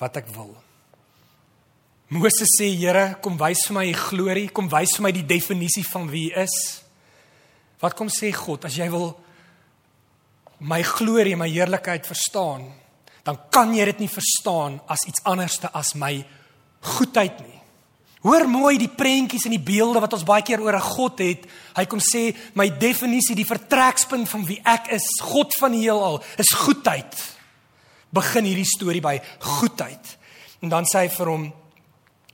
wat 0.00 0.18
ek 0.20 0.28
wil. 0.34 0.52
Moses 2.10 2.56
sê 2.58 2.66
Here, 2.74 3.14
kom 3.22 3.38
wys 3.38 3.62
vir 3.68 3.76
my 3.76 3.86
u 3.86 3.94
glorie, 3.94 4.48
kom 4.50 4.68
wys 4.72 4.96
vir 4.96 5.06
my 5.06 5.12
die 5.14 5.26
definisie 5.26 5.84
van 5.86 6.08
wie 6.10 6.28
u 6.32 6.40
is. 6.42 6.56
Wat 7.80 7.94
kom 7.96 8.10
sê 8.12 8.32
God, 8.34 8.66
as 8.66 8.76
jy 8.76 8.88
wil 8.92 9.12
my 10.60 10.82
glorie 10.84 11.38
my 11.38 11.48
heerlikheid 11.48 12.04
verstaan, 12.04 12.66
dan 13.24 13.38
kan 13.52 13.72
jy 13.76 13.86
dit 13.92 14.02
nie 14.04 14.10
verstaan 14.12 14.80
as 14.90 15.06
iets 15.08 15.22
anderste 15.28 15.70
as 15.76 15.94
my 15.94 16.18
goedheid 16.96 17.40
nie. 17.44 17.59
Hoor 18.20 18.44
mooi 18.52 18.74
die 18.76 18.90
prentjies 18.92 19.46
en 19.48 19.54
die 19.54 19.62
beelde 19.64 20.00
wat 20.02 20.12
ons 20.12 20.26
baie 20.28 20.44
keer 20.44 20.60
oor 20.60 20.76
'n 20.76 20.92
God 20.92 21.18
het. 21.18 21.46
Hy 21.76 21.84
kom 21.86 22.00
sê 22.00 22.36
my 22.54 22.68
definisie, 22.68 23.34
die 23.34 23.48
vertrekspunt 23.48 24.28
van 24.28 24.44
wie 24.44 24.60
ek 24.64 24.92
is, 24.92 25.06
God 25.22 25.54
van 25.58 25.72
die 25.72 25.80
heelal, 25.88 26.22
is 26.36 26.52
goedheid. 26.52 27.16
Begin 28.12 28.44
hierdie 28.44 28.66
storie 28.66 29.00
by 29.00 29.20
goedheid. 29.38 30.18
En 30.60 30.68
dan 30.68 30.84
sê 30.84 30.98
hy 30.98 31.08
vir 31.08 31.26
hom 31.26 31.52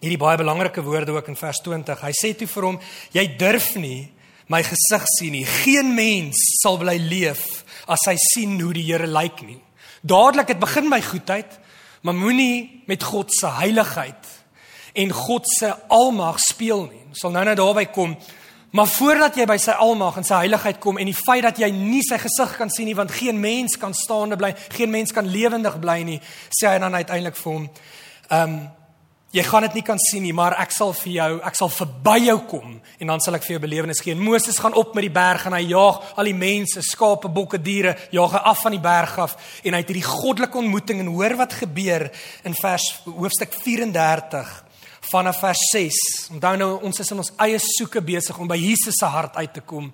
hierdie 0.00 0.18
baie 0.18 0.36
belangrike 0.36 0.82
woorde 0.82 1.12
ook 1.12 1.28
in 1.28 1.36
vers 1.36 1.60
20. 1.62 2.00
Hy 2.00 2.12
sê 2.12 2.36
toe 2.36 2.48
vir 2.48 2.62
hom: 2.62 2.80
"Jy 3.12 3.36
durf 3.36 3.76
nie 3.76 4.10
my 4.48 4.62
gesig 4.62 5.04
sien 5.18 5.32
nie. 5.32 5.44
Geen 5.44 5.94
mens 5.94 6.36
sal 6.62 6.78
bly 6.78 6.96
leef 6.96 7.64
as 7.86 8.00
hy 8.06 8.16
sien 8.16 8.60
hoe 8.60 8.72
die 8.72 8.82
Here 8.82 9.06
lyk 9.06 9.42
nie." 9.42 9.62
Dadelik 10.02 10.48
het 10.48 10.58
begin 10.58 10.88
my 10.88 11.00
goedheid, 11.00 11.58
maar 12.02 12.14
moenie 12.14 12.82
met 12.86 13.02
God 13.02 13.32
se 13.32 13.46
heiligheid 13.46 14.35
en 14.96 15.12
God 15.12 15.48
se 15.50 15.70
almag 15.92 16.40
speel 16.40 16.86
nie. 16.88 17.04
Ons 17.12 17.24
sal 17.24 17.34
nou 17.34 17.44
net 17.44 17.58
daarby 17.60 17.86
kom. 17.92 18.16
Maar 18.76 18.88
voordat 18.92 19.36
jy 19.38 19.46
by 19.48 19.56
sy 19.60 19.72
almag 19.80 20.18
en 20.20 20.26
sy 20.26 20.40
heiligheid 20.42 20.80
kom 20.82 20.98
en 21.00 21.08
die 21.08 21.16
feit 21.16 21.44
dat 21.46 21.60
jy 21.60 21.68
nie 21.72 22.02
sy 22.04 22.18
gesig 22.20 22.56
kan 22.58 22.72
sien 22.72 22.88
nie 22.90 22.96
want 22.98 23.14
geen 23.14 23.38
mens 23.40 23.78
kan 23.80 23.94
staande 23.96 24.36
bly, 24.36 24.50
geen 24.74 24.90
mens 24.92 25.14
kan 25.16 25.28
lewendig 25.28 25.78
bly 25.80 26.00
nie, 26.04 26.18
sê 26.52 26.74
hy 26.74 26.80
dan 26.82 26.96
uiteindelik 26.98 27.38
vir 27.40 27.52
hom, 27.52 27.70
ehm 28.30 28.56
um, 28.56 28.58
jy 29.36 29.42
gaan 29.44 29.66
dit 29.66 29.74
nie 29.76 29.84
kan 29.84 29.98
sien 30.00 30.22
nie, 30.24 30.32
maar 30.32 30.54
ek 30.62 30.70
sal 30.72 30.94
vir 30.96 31.10
jou, 31.12 31.26
ek 31.44 31.56
sal 31.58 31.68
verby 31.68 32.14
jou 32.24 32.36
kom 32.48 32.76
en 32.78 33.10
dan 33.10 33.20
sal 33.20 33.36
ek 33.36 33.44
vir 33.44 33.56
jou 33.56 33.62
belewenis 33.66 34.00
gee. 34.00 34.14
En 34.16 34.22
Moses 34.24 34.56
gaan 34.62 34.76
op 34.78 34.94
met 34.96 35.04
die 35.04 35.12
berg 35.12 35.44
en 35.48 35.56
hy 35.56 35.64
jaag 35.74 36.14
al 36.16 36.30
die 36.30 36.36
mense, 36.36 36.80
skape, 36.80 37.28
bokke, 37.28 37.60
diere, 37.60 37.96
jaag 38.14 38.38
hy 38.38 38.42
af 38.52 38.62
van 38.64 38.76
die 38.76 38.80
berg 38.80 39.18
af 39.26 39.34
en 39.60 39.76
hy 39.76 39.82
het 39.82 39.92
hierdie 39.92 40.06
goddelike 40.06 40.62
ontmoeting 40.62 41.02
en 41.02 41.12
hoor 41.18 41.36
wat 41.42 41.58
gebeur 41.58 42.06
in 42.48 42.56
vers 42.56 42.86
hoofstuk 43.04 43.52
34 43.60 44.54
vanaf 45.10 45.40
vers 45.40 45.62
6. 45.72 45.98
Onthou 46.36 46.54
nou 46.56 46.70
ons 46.86 47.00
is 47.02 47.10
in 47.10 47.22
ons 47.22 47.32
eie 47.46 47.58
soeke 47.62 48.02
besig 48.04 48.38
om 48.38 48.48
by 48.50 48.58
Jesus 48.58 48.98
se 48.98 49.08
hart 49.10 49.36
uit 49.36 49.52
te 49.52 49.62
kom. 49.66 49.90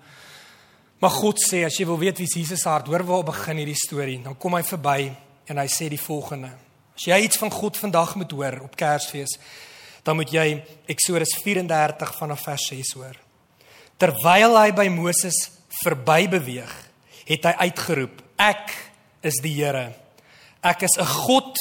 Maar 1.03 1.15
God 1.17 1.41
sê 1.43 1.65
as 1.67 1.77
jy 1.79 1.87
wil 1.89 1.99
weet 1.99 2.21
wie 2.23 2.29
Jesus 2.31 2.63
se 2.63 2.69
hart, 2.71 2.87
hoor 2.87 3.05
waar 3.09 3.25
begin 3.33 3.59
hierdie 3.63 3.79
storie. 3.79 4.21
Dan 4.23 4.39
kom 4.39 4.55
hy 4.55 4.63
verby 4.67 5.11
en 5.51 5.59
hy 5.59 5.67
sê 5.71 5.89
die 5.91 6.01
volgende. 6.01 6.53
As 6.95 7.09
jy 7.09 7.19
iets 7.25 7.41
van 7.41 7.51
God 7.51 7.81
vandag 7.81 8.15
moet 8.21 8.33
hoor 8.37 8.61
op 8.69 8.77
Kersfees, 8.79 9.35
dan 10.07 10.19
moet 10.19 10.31
jy 10.35 10.47
Eksodus 10.91 11.35
34 11.43 12.15
vanaf 12.19 12.45
vers 12.47 12.69
6 12.71 12.95
hoor. 13.01 13.19
Terwyl 14.03 14.57
hy 14.59 14.71
by 14.75 14.89
Moses 14.91 15.39
verby 15.83 16.27
beweeg, 16.31 16.73
het 17.29 17.47
hy 17.47 17.69
uitgeroep: 17.69 18.23
Ek 18.39 18.71
is 19.23 19.39
die 19.43 19.55
Here. 19.55 19.93
Ek 20.63 20.83
is 20.83 20.99
'n 20.99 21.07
God 21.27 21.59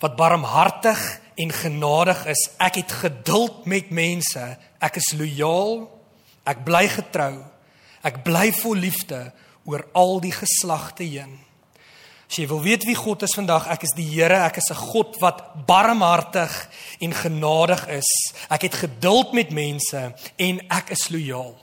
wat 0.00 0.16
barmhartig 0.16 1.21
en 1.34 1.52
genadig 1.52 2.26
is. 2.26 2.50
Ek 2.58 2.74
het 2.82 2.92
geduld 2.92 3.64
met 3.66 3.90
mense. 3.90 4.42
Ek 4.78 4.96
is 4.96 5.12
lojaal. 5.18 5.86
Ek 6.44 6.64
bly 6.64 6.86
getrou. 6.88 7.44
Ek 8.02 8.22
bly 8.26 8.50
vol 8.62 8.82
liefde 8.82 9.32
oor 9.64 9.86
al 9.94 10.20
die 10.20 10.34
geslagte 10.34 11.06
heen. 11.06 11.38
As 12.32 12.38
jy 12.40 12.46
wil 12.48 12.62
weet 12.64 12.86
wie 12.88 12.96
God 12.96 13.22
is 13.26 13.34
vandag, 13.36 13.66
ek 13.68 13.82
is 13.84 13.92
die 13.92 14.08
Here. 14.08 14.38
Ek 14.48 14.56
is 14.56 14.70
'n 14.70 14.74
God 14.74 15.20
wat 15.20 15.66
barmhartig 15.66 16.68
en 17.00 17.12
genadig 17.12 17.86
is. 17.88 18.10
Ek 18.48 18.62
het 18.62 18.74
geduld 18.74 19.32
met 19.32 19.50
mense 19.50 20.14
en 20.36 20.60
ek 20.70 20.90
is 20.90 21.10
lojaal. 21.10 21.54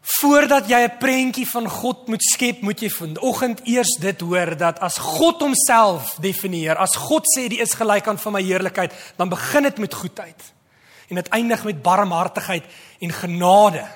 Voordat 0.00 0.68
jy 0.68 0.80
'n 0.80 0.98
prentjie 0.98 1.48
van 1.48 1.68
God 1.68 2.08
moet 2.08 2.22
skep, 2.22 2.60
moet 2.62 2.80
jy 2.80 2.88
vanoggend 2.90 3.60
eers 3.64 3.96
dit 4.00 4.20
hoor 4.20 4.56
dat 4.56 4.78
as 4.80 4.96
God 4.98 5.40
homself 5.40 6.16
definieer, 6.20 6.76
as 6.76 6.96
God 6.96 7.24
sê 7.36 7.48
die 7.48 7.60
is 7.60 7.74
gelyk 7.74 8.08
aan 8.08 8.18
van 8.18 8.32
my 8.32 8.42
heerlikheid, 8.42 8.92
dan 9.16 9.28
begin 9.28 9.62
dit 9.62 9.78
met 9.78 9.94
goedheid 9.94 10.52
en 11.08 11.14
dit 11.16 11.28
eindig 11.28 11.64
met 11.64 11.82
barmhartigheid 11.82 12.64
en 13.00 13.12
genade. 13.12 13.86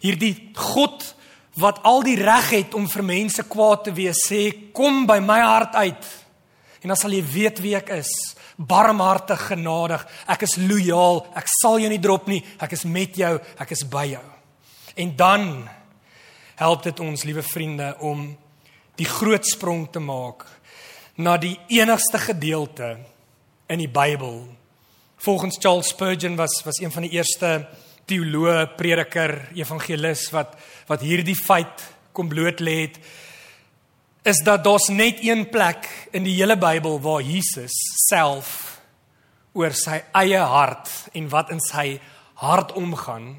Hierdie 0.00 0.50
God 0.54 1.14
wat 1.54 1.82
al 1.82 2.02
die 2.02 2.16
reg 2.16 2.50
het 2.50 2.74
om 2.74 2.88
vir 2.88 3.02
mense 3.02 3.42
kwaad 3.42 3.84
te 3.84 3.92
wees, 3.92 4.16
sê 4.28 4.72
kom 4.72 5.06
by 5.06 5.18
my 5.18 5.40
hart 5.40 5.74
uit 5.74 6.04
en 6.82 6.88
dan 6.88 6.96
sal 6.96 7.10
jy 7.10 7.24
weet 7.24 7.58
wie 7.58 7.74
ek 7.76 7.88
is. 7.88 8.10
Barmhartig, 8.56 9.48
genadig. 9.50 10.06
Ek 10.26 10.42
is 10.42 10.56
lojaal. 10.56 11.26
Ek 11.34 11.46
sal 11.46 11.78
jou 11.78 11.88
nie 11.88 11.98
drop 11.98 12.26
nie. 12.26 12.44
Ek 12.60 12.72
is 12.72 12.84
met 12.84 13.16
jou. 13.16 13.40
Ek 13.58 13.70
is 13.70 13.82
by 13.82 14.06
jou. 14.06 14.37
En 14.98 15.16
dan 15.16 15.68
help 16.58 16.82
dit 16.82 17.00
ons, 17.00 17.22
liewe 17.22 17.42
vriende, 17.42 17.92
om 18.02 18.32
die 18.98 19.06
groot 19.06 19.46
sprong 19.46 19.84
te 19.94 20.02
maak 20.02 20.42
na 21.22 21.36
die 21.38 21.54
enigste 21.70 22.18
gedeelte 22.18 22.96
in 23.70 23.78
die 23.78 23.90
Bybel. 23.90 24.40
Volgens 25.22 25.58
Charles 25.62 25.92
Spurgeon 25.94 26.34
was 26.38 26.62
was 26.66 26.82
een 26.82 26.90
van 26.90 27.06
die 27.06 27.14
eerste 27.14 27.68
teoloë, 28.10 28.74
prediker, 28.78 29.36
evangelis 29.54 30.28
wat 30.34 30.58
wat 30.90 31.06
hierdie 31.06 31.38
feit 31.38 31.86
kom 32.12 32.30
bloot 32.30 32.58
lê 32.58 32.80
het 32.88 32.98
is 34.26 34.42
dat 34.44 34.64
daar's 34.66 34.88
net 34.90 35.22
een 35.22 35.46
plek 35.48 35.86
in 36.10 36.26
die 36.26 36.34
hele 36.40 36.58
Bybel 36.58 36.98
waar 37.00 37.22
Jesus 37.22 37.74
self 38.08 38.80
oor 39.54 39.74
sy 39.78 40.02
eie 40.18 40.42
hart 40.42 40.90
en 41.14 41.30
wat 41.30 41.54
in 41.54 41.62
sy 41.62 42.00
hart 42.42 42.74
omgaan 42.78 43.36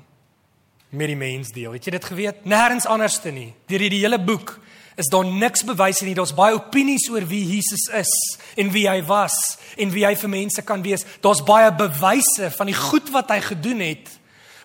met 0.89 1.07
die 1.07 1.17
mens 1.17 1.51
deel. 1.53 1.71
Het 1.77 1.85
jy 1.85 1.91
dit 1.91 2.05
geweet? 2.05 2.43
Nêrens 2.49 2.87
anderste 2.89 3.31
nie. 3.31 3.53
Deur 3.69 3.85
die 3.89 4.01
hele 4.01 4.19
boek 4.19 4.55
is 4.99 5.07
daar 5.13 5.25
niks 5.25 5.63
bewys 5.63 6.01
nie. 6.03 6.15
Daar's 6.17 6.35
baie 6.35 6.57
opinies 6.57 7.07
oor 7.11 7.23
wie 7.29 7.43
Jesus 7.45 7.87
is 7.95 8.13
en 8.59 8.71
wie 8.73 8.87
hy 8.89 8.99
was 9.07 9.37
en 9.79 9.93
wie 9.93 10.05
hy 10.07 10.15
vir 10.19 10.31
mense 10.33 10.63
kan 10.67 10.83
wees. 10.83 11.05
Daar's 11.23 11.43
baie 11.45 11.69
bewyse 11.71 12.49
van 12.57 12.71
die 12.71 12.77
goed 12.77 13.13
wat 13.15 13.31
hy 13.31 13.39
gedoen 13.51 13.85
het 13.85 14.15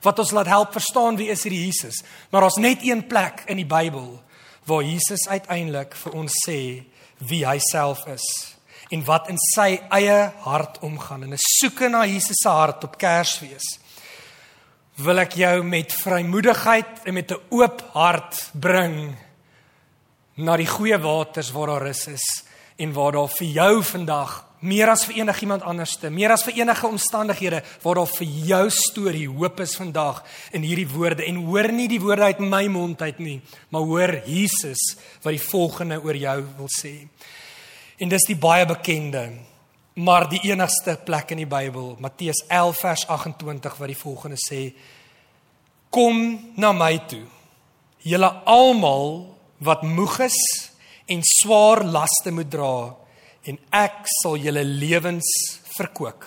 wat 0.04 0.18
ons 0.20 0.34
laat 0.36 0.50
help 0.52 0.74
verstaan 0.76 1.16
wie 1.16 1.30
is 1.32 1.46
hierdie 1.46 1.62
Jesus. 1.64 2.02
Maar 2.30 2.44
daar's 2.44 2.60
net 2.60 2.82
een 2.84 3.06
plek 3.08 3.44
in 3.48 3.60
die 3.62 3.68
Bybel 3.68 4.18
waar 4.68 4.84
Jesus 4.84 5.28
uiteindelik 5.28 5.94
vir 5.96 6.18
ons 6.18 6.34
sê 6.44 6.58
wie 7.24 7.44
hy 7.46 7.56
self 7.70 8.04
is 8.12 8.26
en 8.92 9.04
wat 9.06 9.30
in 9.32 9.38
sy 9.54 9.78
eie 9.96 10.18
hart 10.44 10.80
omgaan. 10.84 11.22
En 11.24 11.32
'n 11.32 11.46
soeke 11.60 11.88
na 11.88 12.04
Jesus 12.06 12.42
se 12.42 12.48
hart 12.48 12.84
op 12.84 12.98
Kersfees 12.98 13.78
wil 15.02 15.18
ek 15.18 15.34
jou 15.38 15.62
met 15.66 15.92
vrymoedigheid 15.92 17.02
en 17.04 17.14
met 17.14 17.30
'n 17.30 17.40
oop 17.50 17.82
hart 17.92 18.50
bring 18.52 19.16
na 20.36 20.56
die 20.56 20.66
goeie 20.66 20.98
waters 20.98 21.50
waar 21.50 21.66
daar 21.66 21.82
rus 21.82 22.06
is 22.06 22.44
en 22.76 22.92
waar 22.92 23.12
daar 23.12 23.28
vir 23.28 23.46
jou 23.46 23.82
vandag 23.82 24.44
meer 24.60 24.88
as 24.88 25.04
vir 25.04 25.20
enigiemand 25.20 25.62
anderste, 25.62 26.10
meer 26.10 26.32
as 26.32 26.42
vir 26.42 26.54
enige 26.62 26.86
omstandighede 26.86 27.62
waar 27.82 27.94
daar 27.94 28.06
vir 28.06 28.26
jou 28.26 28.70
storie 28.70 29.28
hoop 29.28 29.60
is 29.60 29.76
vandag 29.76 30.22
in 30.52 30.62
hierdie 30.62 30.88
woorde 30.88 31.24
en 31.24 31.36
hoor 31.44 31.68
nie 31.72 31.88
die 31.88 32.00
woorde 32.00 32.22
uit 32.22 32.40
my 32.40 32.66
mond 32.68 33.02
uit 33.02 33.18
nie, 33.18 33.40
maar 33.68 33.82
hoor 33.82 34.22
Jesus 34.26 34.96
wat 35.22 35.32
die 35.32 35.48
volgende 35.50 36.00
oor 36.02 36.16
jou 36.16 36.38
wil 36.56 36.68
sê. 36.68 37.08
En 37.98 38.08
dis 38.08 38.26
die 38.26 38.36
baie 38.36 38.66
bekende 38.66 39.30
maar 39.94 40.26
die 40.28 40.40
enigste 40.50 40.96
plek 41.06 41.30
in 41.30 41.44
die 41.44 41.48
Bybel, 41.48 41.94
Matteus 42.02 42.42
11 42.48 42.80
vers 42.82 43.06
28 43.06 43.76
wat 43.78 43.90
die 43.90 43.98
volgende 43.98 44.38
sê: 44.42 44.60
Kom 45.94 46.18
na 46.58 46.72
my 46.74 46.98
toe, 47.06 47.22
julle 48.02 48.30
almal 48.50 49.20
wat 49.62 49.84
moeg 49.86 50.18
is 50.26 50.38
en 51.06 51.22
swaar 51.22 51.84
laste 51.86 52.32
moet 52.34 52.50
dra, 52.50 52.90
en 53.46 53.60
ek 53.70 54.08
sal 54.22 54.38
julle 54.40 54.64
lewens 54.64 55.30
verkoop. 55.76 56.24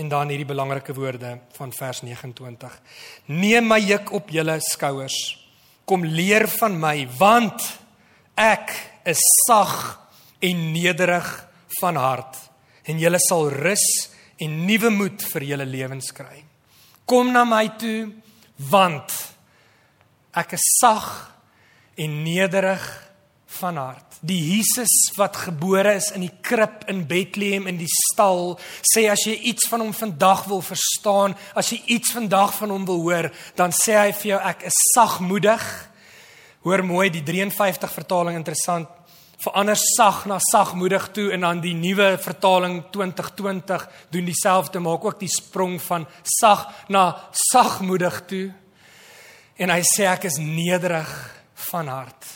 En 0.00 0.08
dan 0.08 0.30
hierdie 0.32 0.48
belangrike 0.48 0.94
woorde 0.96 1.36
van 1.58 1.74
vers 1.76 2.00
29: 2.06 2.80
Neem 3.28 3.68
my 3.68 3.78
juk 3.84 4.14
op 4.16 4.32
julle 4.32 4.56
skouers. 4.72 5.18
Kom 5.84 6.04
leer 6.04 6.48
van 6.48 6.80
my, 6.80 6.96
want 7.20 7.60
ek 8.40 8.72
is 9.04 9.20
sag 9.44 10.00
en 10.40 10.64
nederig 10.72 11.28
van 11.76 12.00
hart 12.00 12.40
en 12.84 13.00
julle 13.00 13.20
sal 13.22 13.48
rus 13.52 13.86
en 14.44 14.56
nuwe 14.66 14.90
moed 14.90 15.24
vir 15.32 15.48
julle 15.52 15.66
lewens 15.68 16.10
kry. 16.14 16.42
Kom 17.06 17.32
na 17.32 17.44
my 17.44 17.66
toe, 17.78 18.08
want 18.70 19.12
ek 20.34 20.56
is 20.56 20.66
sag 20.80 21.08
en 22.00 22.22
nederig 22.24 22.82
van 23.60 23.78
hart 23.78 24.14
die 24.24 24.40
Jesus 24.40 24.92
wat 25.18 25.36
gebore 25.36 25.94
is 25.98 26.08
in 26.16 26.24
die 26.24 26.32
krib 26.44 26.86
in 26.88 27.04
Bethlehem 27.08 27.68
in 27.68 27.76
die 27.76 27.90
stal 27.90 28.54
sê 28.80 29.04
as 29.12 29.26
jy 29.28 29.34
iets 29.50 29.68
van 29.68 29.84
hom 29.84 29.92
vandag 29.96 30.46
wil 30.48 30.62
verstaan, 30.64 31.34
as 31.52 31.72
jy 31.74 31.82
iets 31.98 32.14
vandag 32.16 32.54
van 32.56 32.72
hom 32.72 32.86
wil 32.88 33.02
hoor, 33.04 33.28
dan 33.58 33.74
sê 33.76 33.98
hy 33.98 34.12
vir 34.16 34.30
jou 34.32 34.40
ek 34.52 34.64
is 34.70 34.78
sagmoedig. 34.94 35.64
Hoor 36.64 36.84
mooi 36.88 37.10
die 37.12 37.24
53 37.24 37.92
vertaling 37.92 38.38
interessant. 38.40 38.88
Verander 39.44 39.76
sag 39.76 40.22
na 40.24 40.38
sagmoedig 40.40 41.10
toe 41.12 41.26
en 41.34 41.42
dan 41.44 41.58
die 41.60 41.74
nuwe 41.76 42.14
vertaling 42.16 42.78
2020 42.94 43.82
doen 44.14 44.24
dieselfde 44.24 44.80
maak 44.80 45.04
ook 45.04 45.18
die 45.20 45.28
sprong 45.28 45.76
van 45.84 46.06
sag 46.22 46.62
na 46.88 47.02
sagmoedig 47.50 48.22
toe. 48.30 48.46
En 49.60 49.70
hy 49.74 49.82
sê 49.84 50.08
ek 50.08 50.24
is 50.30 50.38
nederig 50.40 51.12
van 51.68 51.92
hart. 51.92 52.30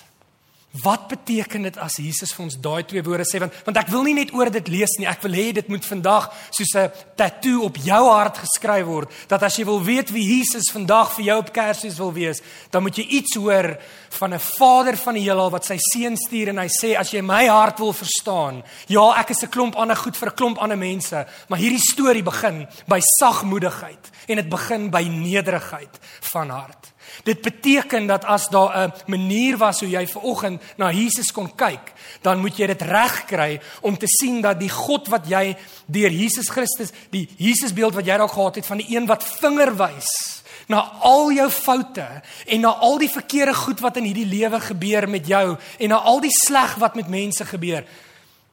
Wat 0.72 1.08
beteken 1.08 1.62
dit 1.62 1.76
as 1.80 1.96
Jesus 1.96 2.32
vir 2.36 2.44
ons 2.44 2.58
daai 2.60 2.84
twee 2.84 3.02
woorde 3.02 3.24
sê? 3.24 3.40
Want 3.40 3.54
want 3.64 3.76
ek 3.80 3.88
wil 3.88 4.02
nie 4.04 4.14
net 4.14 4.34
oor 4.36 4.50
dit 4.52 4.68
lees 4.68 4.98
nie. 4.98 5.06
Ek 5.08 5.22
wil 5.22 5.32
hê 5.32 5.52
dit 5.52 5.68
moet 5.68 5.84
vandag 5.84 6.28
soos 6.50 6.74
'n 6.76 6.92
tatoe 7.16 7.62
op 7.64 7.76
jou 7.76 8.04
hart 8.08 8.38
geskryf 8.38 8.86
word. 8.86 9.10
Dat 9.28 9.42
as 9.42 9.56
jy 9.56 9.64
wil 9.64 9.82
weet 9.82 10.10
wie 10.10 10.38
Jesus 10.38 10.70
vandag 10.72 11.12
vir 11.16 11.24
jou 11.24 11.38
op 11.38 11.52
Kersfees 11.52 11.98
wil 11.98 12.12
wees 12.12 12.42
dan 12.70 12.82
moet 12.82 12.96
jy 12.98 13.06
iets 13.18 13.34
hoor 13.36 13.76
van 14.18 14.34
'n 14.34 14.40
Vader 14.40 14.96
van 14.96 15.14
die 15.14 15.22
heelal 15.22 15.50
wat 15.50 15.64
sy 15.64 15.76
seun 15.78 16.16
stuur 16.16 16.48
en 16.48 16.58
hy 16.58 16.68
sê 16.68 16.96
as 16.96 17.10
jy 17.10 17.22
my 17.22 17.46
hart 17.46 17.78
wil 17.78 17.92
verstaan 17.92 18.62
ja 18.88 19.14
ek 19.20 19.30
is 19.30 19.42
'n 19.42 19.50
klomp 19.50 19.76
ander 19.76 19.96
goed 19.96 20.16
vir 20.16 20.28
'n 20.28 20.36
klomp 20.36 20.58
ander 20.58 20.78
mense 20.78 21.26
maar 21.48 21.58
hierdie 21.58 21.90
storie 21.92 22.22
begin 22.22 22.66
by 22.86 23.00
sagmoedigheid 23.20 24.10
en 24.28 24.36
dit 24.36 24.48
begin 24.48 24.90
by 24.90 25.02
nederigheid 25.02 25.98
van 26.32 26.50
hart 26.50 26.87
Dit 27.24 27.40
beteken 27.42 28.06
dat 28.06 28.24
as 28.24 28.48
daar 28.48 28.86
'n 28.86 28.92
manier 29.06 29.56
was 29.56 29.80
hoe 29.80 29.90
jy 29.90 30.06
ver 30.06 30.22
oggend 30.22 30.62
na 30.76 30.92
Jesus 30.92 31.32
kon 31.32 31.54
kyk, 31.54 31.92
dan 32.22 32.38
moet 32.38 32.56
jy 32.56 32.66
dit 32.66 32.82
regkry 32.82 33.60
om 33.80 33.98
te 33.98 34.06
sien 34.06 34.40
dat 34.40 34.58
die 34.60 34.70
God 34.70 35.08
wat 35.08 35.28
jy 35.28 35.56
deur 35.86 36.10
Jesus 36.10 36.48
Christus, 36.48 36.92
die 37.10 37.28
Jesusbeeld 37.36 37.94
wat 37.94 38.06
jy 38.06 38.16
dalk 38.16 38.32
gehad 38.32 38.54
het 38.54 38.66
van 38.66 38.76
die 38.76 38.96
een 38.96 39.06
wat 39.06 39.24
vinger 39.24 39.76
wys 39.76 40.38
na 40.68 40.82
al 41.00 41.32
jou 41.32 41.48
foute 41.50 42.06
en 42.46 42.60
na 42.60 42.74
al 42.84 42.98
die 42.98 43.10
verkeerde 43.10 43.54
goed 43.54 43.80
wat 43.80 43.96
in 43.96 44.04
hierdie 44.04 44.28
lewe 44.28 44.60
gebeur 44.60 45.08
met 45.08 45.26
jou 45.26 45.56
en 45.56 45.88
na 45.88 45.96
al 45.96 46.20
die 46.20 46.34
sleg 46.44 46.76
wat 46.80 46.94
met 46.94 47.08
mense 47.08 47.44
gebeur. 47.44 47.84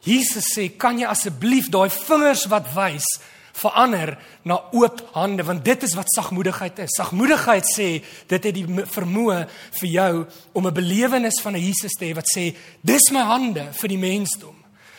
Jesus 0.05 0.53
sê, 0.57 0.69
"Kan 0.77 0.99
jy 0.99 1.05
asseblief 1.05 1.69
daai 1.69 1.89
vingers 1.89 2.45
wat 2.45 2.73
wys 2.73 3.05
verander 3.55 4.17
na 4.43 4.57
oop 4.75 4.99
hande 5.15 5.43
want 5.47 5.63
dit 5.65 5.83
is 5.87 5.95
wat 5.95 6.11
sagmoedigheid 6.11 6.79
is. 6.83 6.95
Sagmoedigheid 6.97 7.67
sê 7.69 7.87
dit 8.27 8.47
het 8.49 8.55
die 8.55 8.65
vermoë 8.67 9.39
vir 9.79 9.89
jou 9.89 10.25
om 10.53 10.67
'n 10.67 10.73
belewenis 10.73 11.41
van 11.41 11.55
'n 11.55 11.63
Jesus 11.63 11.93
te 11.93 12.05
hê 12.05 12.15
wat 12.15 12.27
sê 12.35 12.55
dis 12.83 13.11
my 13.11 13.23
hande 13.23 13.71
vir 13.71 13.87
die 13.87 13.97
mensdom. 13.97 14.55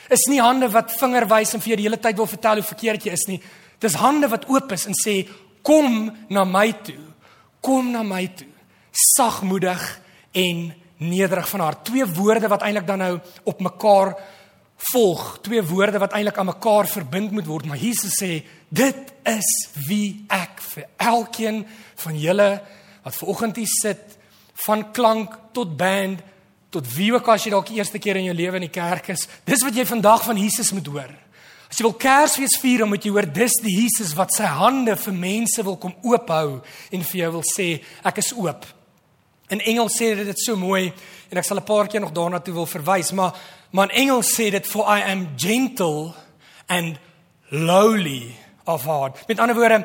Is 0.08 0.26
nie 0.28 0.40
hande 0.40 0.68
wat 0.68 0.92
vinger 0.92 1.26
wys 1.28 1.54
en 1.54 1.60
vir 1.60 1.68
jou 1.68 1.76
die 1.76 1.88
hele 1.88 2.00
tyd 2.00 2.16
wil 2.16 2.26
vertel 2.26 2.54
hoe 2.54 2.62
verkeerd 2.62 3.04
jy 3.04 3.12
is 3.12 3.26
nie. 3.28 3.40
Dis 3.78 3.94
hande 3.94 4.28
wat 4.28 4.48
oop 4.48 4.72
is 4.72 4.86
en 4.86 4.94
sê 4.94 5.28
kom 5.62 6.16
na 6.28 6.44
my 6.44 6.72
toe. 6.72 7.02
Kom 7.60 7.90
na 7.90 8.02
my 8.02 8.26
toe. 8.26 8.52
Sagmoedig 8.92 10.00
en 10.32 10.74
nederig 10.98 11.48
van 11.48 11.60
hart. 11.60 11.84
Twee 11.84 12.06
woorde 12.06 12.48
wat 12.48 12.62
eintlik 12.62 12.86
dan 12.86 12.98
nou 12.98 13.20
op 13.44 13.60
mekaar 13.60 14.14
volg 14.76 15.38
twee 15.42 15.62
woorde 15.62 15.98
wat 15.98 16.12
eintlik 16.12 16.38
aan 16.38 16.52
mekaar 16.52 16.88
verbind 16.88 17.32
moet 17.32 17.46
word 17.48 17.66
maar 17.66 17.80
Jesus 17.80 18.18
sê 18.20 18.44
dit 18.68 19.12
is 19.24 19.50
wie 19.88 20.26
ek 20.28 20.60
vir 20.60 20.88
elkeen 20.96 21.64
van 22.04 22.18
julle 22.20 22.50
wat 23.04 23.16
ver 23.16 23.28
oggend 23.32 23.56
hier 23.56 23.72
sit 23.82 24.16
van 24.66 24.90
klank 24.92 25.36
tot 25.56 25.76
band 25.76 26.22
tot 26.74 26.88
wie 26.96 27.12
ook 27.14 27.28
as 27.32 27.46
jy 27.46 27.52
dalk 27.54 27.68
die 27.70 27.78
eerste 27.78 28.00
keer 28.02 28.18
in 28.20 28.28
jou 28.28 28.36
lewe 28.36 28.60
in 28.60 28.66
die 28.66 28.74
kerk 28.74 29.12
is 29.14 29.26
dis 29.48 29.62
wat 29.64 29.76
jy 29.76 29.86
vandag 29.88 30.24
van 30.26 30.40
Jesus 30.40 30.72
moet 30.76 30.88
hoor. 30.90 31.12
As 31.66 31.78
jy 31.78 31.86
wil 31.86 31.96
Kersfees 31.98 32.58
vier 32.62 32.84
dan 32.84 32.90
moet 32.92 33.04
jy 33.04 33.12
hoor 33.14 33.26
dis 33.26 33.58
die 33.62 33.74
Jesus 33.80 34.14
wat 34.18 34.34
sy 34.34 34.48
hande 34.58 34.96
vir 35.00 35.16
mense 35.16 35.62
wil 35.66 35.78
kom 35.82 35.94
oophou 36.06 36.60
en 36.94 37.06
vir 37.10 37.20
jou 37.22 37.30
wil 37.38 37.46
sê 37.46 37.68
ek 38.06 38.20
is 38.22 38.32
oop. 38.36 38.66
In 39.54 39.62
Engels 39.62 39.96
sê 39.98 40.12
dit 40.18 40.26
dit 40.26 40.42
so 40.42 40.58
mooi 40.58 40.90
en 41.30 41.38
ek 41.38 41.46
sal 41.46 41.58
'n 41.58 41.66
paar 41.66 41.88
keer 41.88 42.00
nog 42.00 42.12
daarna 42.12 42.40
toe 42.40 42.54
wil 42.54 42.66
verwys 42.66 43.12
maar 43.12 43.34
Maar 43.76 43.92
in 43.92 44.08
Engels 44.08 44.32
sê 44.32 44.48
dit 44.50 44.66
for 44.66 44.88
I 44.88 45.02
am 45.04 45.26
gentle 45.36 46.14
and 46.66 46.96
lowly 47.52 48.34
of 48.64 48.84
heart. 48.88 49.20
Met 49.28 49.38
ander 49.38 49.56
woorde, 49.56 49.84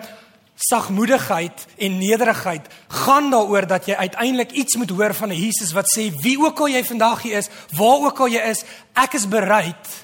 sagmoedigheid 0.55 1.65
en 1.77 1.97
nederigheid 1.97 2.67
gaan 2.87 3.31
daaroor 3.33 3.67
dat 3.67 3.89
jy 3.89 3.95
uiteindelik 3.95 4.51
iets 4.51 4.77
moet 4.79 4.89
hoor 4.89 5.13
van 5.17 5.33
Jesus 5.35 5.73
wat 5.75 5.89
sê 5.91 6.07
wie 6.23 6.37
ook 6.39 6.59
al 6.59 6.71
jy 6.71 6.83
vandag 6.85 7.25
hier 7.25 7.41
is, 7.41 7.49
waar 7.75 8.05
ook 8.07 8.19
al 8.23 8.31
jy 8.31 8.43
is, 8.53 8.63
ek 8.93 9.17
is 9.19 9.27
bereid 9.27 9.95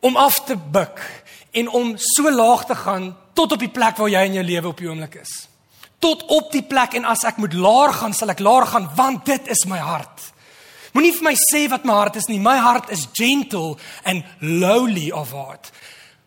om 0.00 0.16
af 0.16 0.38
te 0.46 0.54
buig 0.56 1.02
en 1.50 1.68
om 1.68 1.94
so 1.96 2.30
laag 2.30 2.66
te 2.68 2.76
gaan 2.84 3.08
tot 3.34 3.56
op 3.56 3.64
die 3.64 3.72
plek 3.72 3.98
waar 3.98 4.12
jy 4.12 4.22
in 4.28 4.38
jou 4.38 4.44
lewe 4.46 4.70
op 4.70 4.78
die 4.78 4.90
oomblik 4.90 5.16
is. 5.24 5.32
Tot 5.98 6.22
op 6.30 6.52
die 6.52 6.62
plek 6.62 6.94
en 7.00 7.08
as 7.08 7.24
ek 7.26 7.40
moet 7.42 7.54
laer 7.54 7.96
gaan, 7.98 8.14
sal 8.14 8.30
ek 8.30 8.44
laer 8.44 8.68
gaan 8.70 8.90
want 8.94 9.26
dit 9.26 9.50
is 9.50 9.66
my 9.66 9.82
hart. 9.82 10.30
Moenie 10.92 11.12
vir 11.16 11.24
my 11.24 11.34
sê 11.40 11.64
wat 11.72 11.86
my 11.88 11.96
hart 11.96 12.18
is 12.20 12.28
nie. 12.28 12.38
My 12.38 12.58
hart 12.60 12.90
is 12.92 13.06
gentle 13.16 13.78
and 14.04 14.24
lowly 14.40 15.10
of 15.10 15.32
heart. 15.32 15.72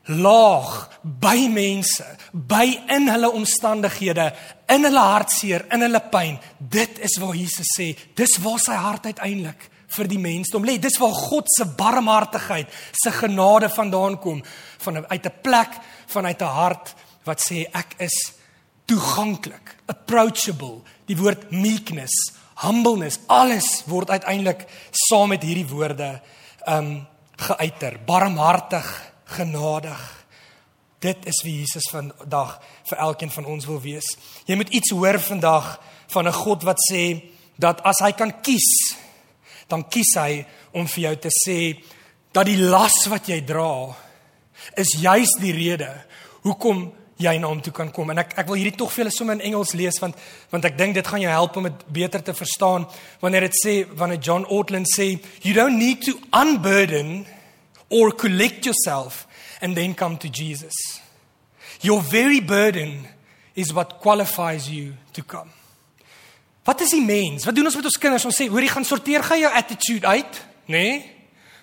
Laag 0.06 0.90
by 1.02 1.48
mense, 1.50 2.06
by 2.34 2.66
in 2.94 3.10
hulle 3.10 3.32
omstandighede, 3.34 4.28
in 4.70 4.86
hulle 4.86 5.06
hartseer, 5.06 5.66
in 5.74 5.86
hulle 5.86 6.02
pyn. 6.12 6.38
Dit 6.60 7.00
is 7.06 7.18
waar 7.22 7.34
Jesus 7.38 7.72
sê, 7.78 7.92
dis 8.18 8.38
waar 8.44 8.62
sy 8.62 8.78
hart 8.78 9.10
uiteindelik 9.10 9.70
vir 9.96 10.10
die 10.10 10.22
mensdom 10.22 10.66
lê. 10.66 10.78
Dis 10.82 10.98
waar 11.02 11.14
God 11.14 11.50
se 11.54 11.66
barmhartigheid, 11.78 12.70
se 12.94 13.14
genade 13.14 13.70
vandaan 13.74 14.20
kom, 14.22 14.44
van 14.86 15.06
uit 15.06 15.26
'n 15.26 15.42
plek 15.42 15.72
vanuit 16.08 16.42
'n 16.42 16.56
hart 16.62 16.96
wat 17.26 17.40
sê 17.42 17.66
ek 17.74 17.96
is 17.98 18.34
toeganklik, 18.86 19.76
approachable. 19.86 20.82
Die 21.06 21.18
woord 21.18 21.52
meekness 21.52 22.14
humbleness, 22.64 23.20
alles 23.28 23.84
word 23.90 24.10
uiteindelik 24.10 24.66
saam 24.92 25.30
met 25.34 25.44
hierdie 25.44 25.68
woorde 25.68 26.22
um 26.68 27.08
geuiter. 27.36 28.00
Barmhartig, 28.06 28.88
genadig. 29.36 30.02
Dit 31.00 31.26
is 31.26 31.42
wie 31.44 31.60
Jesus 31.60 31.90
vandag 31.92 32.56
vir 32.90 32.98
elkeen 32.98 33.32
van 33.32 33.46
ons 33.46 33.68
wil 33.68 33.82
wees. 33.84 34.08
Jy 34.48 34.56
moet 34.56 34.72
iets 34.74 34.94
hoor 34.96 35.20
vandag 35.20 35.76
van 36.08 36.28
'n 36.28 36.34
God 36.34 36.64
wat 36.64 36.80
sê 36.92 37.22
dat 37.60 37.82
as 37.84 38.00
hy 38.00 38.12
kan 38.12 38.42
kies, 38.42 38.96
dan 39.68 39.88
kies 39.90 40.16
hy 40.16 40.46
om 40.72 40.88
vir 40.88 41.04
jou 41.04 41.16
te 41.16 41.30
sê 41.30 41.84
dat 42.32 42.46
die 42.46 42.58
las 42.58 43.06
wat 43.08 43.28
jy 43.28 43.42
dra 43.42 43.96
is 44.76 44.98
juis 45.00 45.32
die 45.40 45.54
rede 45.56 45.90
hoekom 46.44 46.92
jy 47.18 47.38
na 47.40 47.48
hom 47.48 47.62
toe 47.64 47.74
kan 47.74 47.92
kom. 47.96 48.12
En 48.12 48.20
ek 48.20 48.34
ek 48.42 48.50
wil 48.50 48.60
hierdie 48.60 48.78
tog 48.78 48.92
vir 48.92 49.06
julle 49.06 49.14
sommer 49.16 49.38
in 49.38 49.46
Engels 49.52 49.74
lees 49.78 50.00
want 50.04 50.20
want 50.52 50.66
ek 50.68 50.78
dink 50.78 50.98
dit 50.98 51.08
gaan 51.08 51.24
jou 51.24 51.32
help 51.32 51.58
om 51.58 51.70
dit 51.70 51.86
beter 51.96 52.24
te 52.24 52.36
verstaan 52.36 52.88
wanneer 53.22 53.48
dit 53.48 53.60
sê 53.62 53.76
wanneer 53.96 54.20
John 54.20 54.46
Ortland 54.52 54.90
sê 54.92 55.16
you 55.42 55.54
don't 55.56 55.80
need 55.80 56.04
to 56.04 56.18
unburden 56.34 57.26
or 57.90 58.12
collect 58.12 58.66
yourself 58.66 59.26
and 59.62 59.76
then 59.76 59.96
come 59.96 60.18
to 60.18 60.28
Jesus. 60.28 60.76
Your 61.82 62.02
very 62.02 62.42
burden 62.42 63.06
is 63.56 63.72
what 63.72 64.00
qualifies 64.02 64.68
you 64.70 64.96
to 65.14 65.24
come. 65.24 65.52
Wat 66.66 66.82
is 66.82 66.96
die 66.96 67.04
mens? 67.04 67.46
Wat 67.46 67.56
doen 67.56 67.70
ons 67.70 67.76
met 67.78 67.86
ons 67.86 67.98
kinders? 68.02 68.26
Ons 68.26 68.42
sê, 68.42 68.50
"Hoerie, 68.50 68.70
gaan 68.70 68.86
sorteer 68.86 69.24
gou 69.24 69.38
jou 69.40 69.52
attitude 69.54 70.08
uit, 70.08 70.46
nê? 70.66 70.78
Nee? 70.90 71.12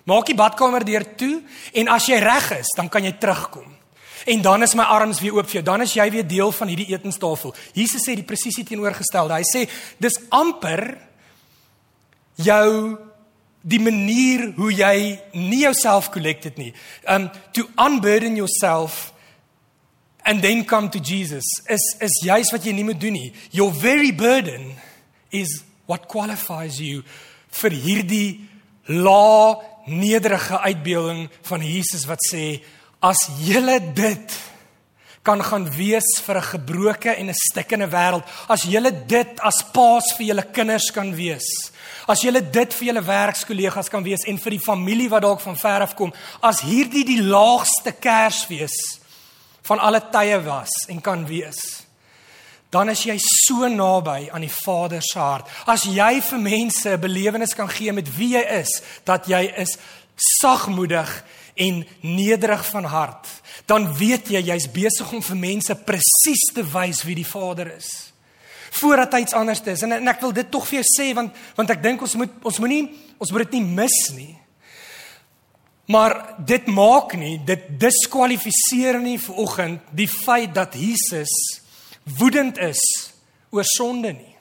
Maak 0.05 0.25
die 0.25 0.35
badkamer 0.35 0.85
deur 0.85 1.15
toe 1.15 1.43
en 1.73 1.87
as 1.87 2.05
jy 2.05 2.19
reg 2.19 2.51
is, 2.59 2.67
dan 2.75 2.89
kan 2.89 3.03
jy 3.03 3.11
terugkom." 3.11 3.82
En 4.25 4.41
dan 4.41 4.63
is 4.63 4.75
my 4.75 4.83
arms 4.83 5.19
weer 5.19 5.35
oop 5.35 5.47
vir 5.49 5.59
jou. 5.59 5.63
Dan 5.65 5.81
is 5.81 5.93
jy 5.93 6.05
weer 6.11 6.27
deel 6.27 6.51
van 6.51 6.67
hierdie 6.71 6.91
etenstafel. 6.95 7.55
Jesus 7.75 8.05
sê 8.07 8.15
die 8.15 8.27
presisie 8.27 8.63
teenoorgestelde. 8.67 9.39
Hy 9.39 9.47
sê 9.47 9.65
dis 10.03 10.19
amper 10.31 10.85
jou 12.39 12.97
die 13.63 13.79
manier 13.79 14.49
hoe 14.57 14.71
jy 14.75 14.95
nie 15.39 15.63
jouself 15.63 16.09
collected 16.11 16.57
nie. 16.59 16.71
Um 17.07 17.29
to 17.55 17.67
unburden 17.79 18.35
yourself 18.39 19.13
and 20.25 20.41
then 20.41 20.65
come 20.65 20.89
to 20.89 20.99
Jesus. 20.99 21.43
Is 21.67 21.83
is 21.99 22.21
juis 22.23 22.51
wat 22.51 22.65
jy 22.65 22.73
nie 22.75 22.87
moet 22.87 22.99
doen 22.99 23.15
nie. 23.15 23.33
Your 23.51 23.71
very 23.71 24.11
burden 24.11 24.73
is 25.31 25.63
what 25.85 26.07
qualifies 26.07 26.79
you 26.79 27.03
vir 27.59 27.75
hierdie 27.75 28.27
la 28.87 29.59
nederige 29.87 30.59
uitbeelding 30.59 31.27
van 31.47 31.63
Jesus 31.63 32.05
wat 32.07 32.23
sê 32.31 32.61
as 33.03 33.27
julle 33.43 33.79
dit 33.93 34.39
kan 35.23 35.39
gaan 35.43 35.69
wees 35.71 36.07
vir 36.25 36.37
'n 36.37 36.49
gebroke 36.51 37.11
en 37.15 37.29
'n 37.29 37.33
stikkende 37.33 37.87
wêreld. 37.87 38.23
As 38.47 38.63
julle 38.63 38.91
dit 38.91 39.39
as 39.39 39.63
paas 39.73 40.13
vir 40.17 40.25
julle 40.27 40.51
kinders 40.51 40.91
kan 40.91 41.15
wees. 41.15 41.71
As 42.07 42.21
julle 42.21 42.41
dit 42.41 42.73
vir 42.73 42.87
julle 42.87 43.03
werkskollegas 43.05 43.89
kan 43.89 44.03
wees 44.03 44.23
en 44.27 44.37
vir 44.37 44.51
die 44.51 44.65
familie 44.65 45.09
wat 45.09 45.21
dalk 45.21 45.39
van 45.39 45.55
ver 45.55 45.81
af 45.81 45.95
kom, 45.95 46.13
as 46.41 46.61
hierdie 46.61 47.05
die 47.05 47.21
laagste 47.21 47.91
Kersfees 47.91 48.99
van 49.61 49.79
alle 49.79 50.01
tye 50.11 50.43
was 50.43 50.71
en 50.87 51.01
kan 51.01 51.25
wees. 51.27 51.83
Dan 52.69 52.89
is 52.89 53.03
jy 53.03 53.17
so 53.19 53.67
naby 53.67 54.29
aan 54.31 54.41
die 54.41 54.55
Vader 54.65 55.01
se 55.01 55.19
hart. 55.19 55.47
As 55.67 55.83
jy 55.83 56.21
vir 56.21 56.39
mense 56.39 56.89
'n 56.89 56.99
belewenis 56.99 57.53
kan 57.53 57.69
gee 57.69 57.91
met 57.91 58.17
wie 58.17 58.33
jy 58.33 58.59
is, 58.59 58.81
dat 59.05 59.27
jy 59.27 59.53
is 59.57 59.77
sagmoedig 60.15 61.23
en 61.55 61.83
nederig 62.01 62.65
van 62.71 62.87
hart 62.89 63.29
dan 63.65 63.87
weet 63.97 64.31
jy 64.33 64.41
jy's 64.49 64.67
besig 64.71 65.11
om 65.13 65.21
vir 65.23 65.39
mense 65.39 65.75
presies 65.87 66.47
te 66.55 66.65
wys 66.73 67.03
wie 67.07 67.15
die 67.15 67.27
Vader 67.27 67.69
is. 67.77 67.89
Voordat 68.73 69.13
hy 69.13 69.23
iets 69.23 69.35
anders 69.37 69.61
is. 69.69 69.83
En, 69.85 69.93
en 69.99 70.09
ek 70.09 70.21
wil 70.23 70.33
dit 70.35 70.49
tog 70.51 70.65
vir 70.67 70.81
jou 70.81 70.85
sê 70.89 71.11
want 71.15 71.35
want 71.57 71.73
ek 71.75 71.83
dink 71.83 72.01
ons 72.03 72.15
moet 72.19 72.47
ons 72.49 72.59
moenie 72.63 72.87
ons 73.21 73.31
moet 73.31 73.45
dit 73.45 73.59
nie 73.59 73.75
mis 73.81 73.99
nie. 74.17 74.33
Maar 75.93 76.15
dit 76.39 76.67
maak 76.71 77.13
nie, 77.19 77.37
dit 77.43 77.65
diskwalifiseer 77.79 79.01
nie 79.03 79.17
vir 79.19 79.39
oggend 79.43 79.89
die 79.91 80.07
feit 80.07 80.53
dat 80.55 80.77
Jesus 80.79 81.31
woedend 82.19 82.59
is 82.63 82.81
oor 83.53 83.67
sonde 83.67 84.13
nie. 84.15 84.32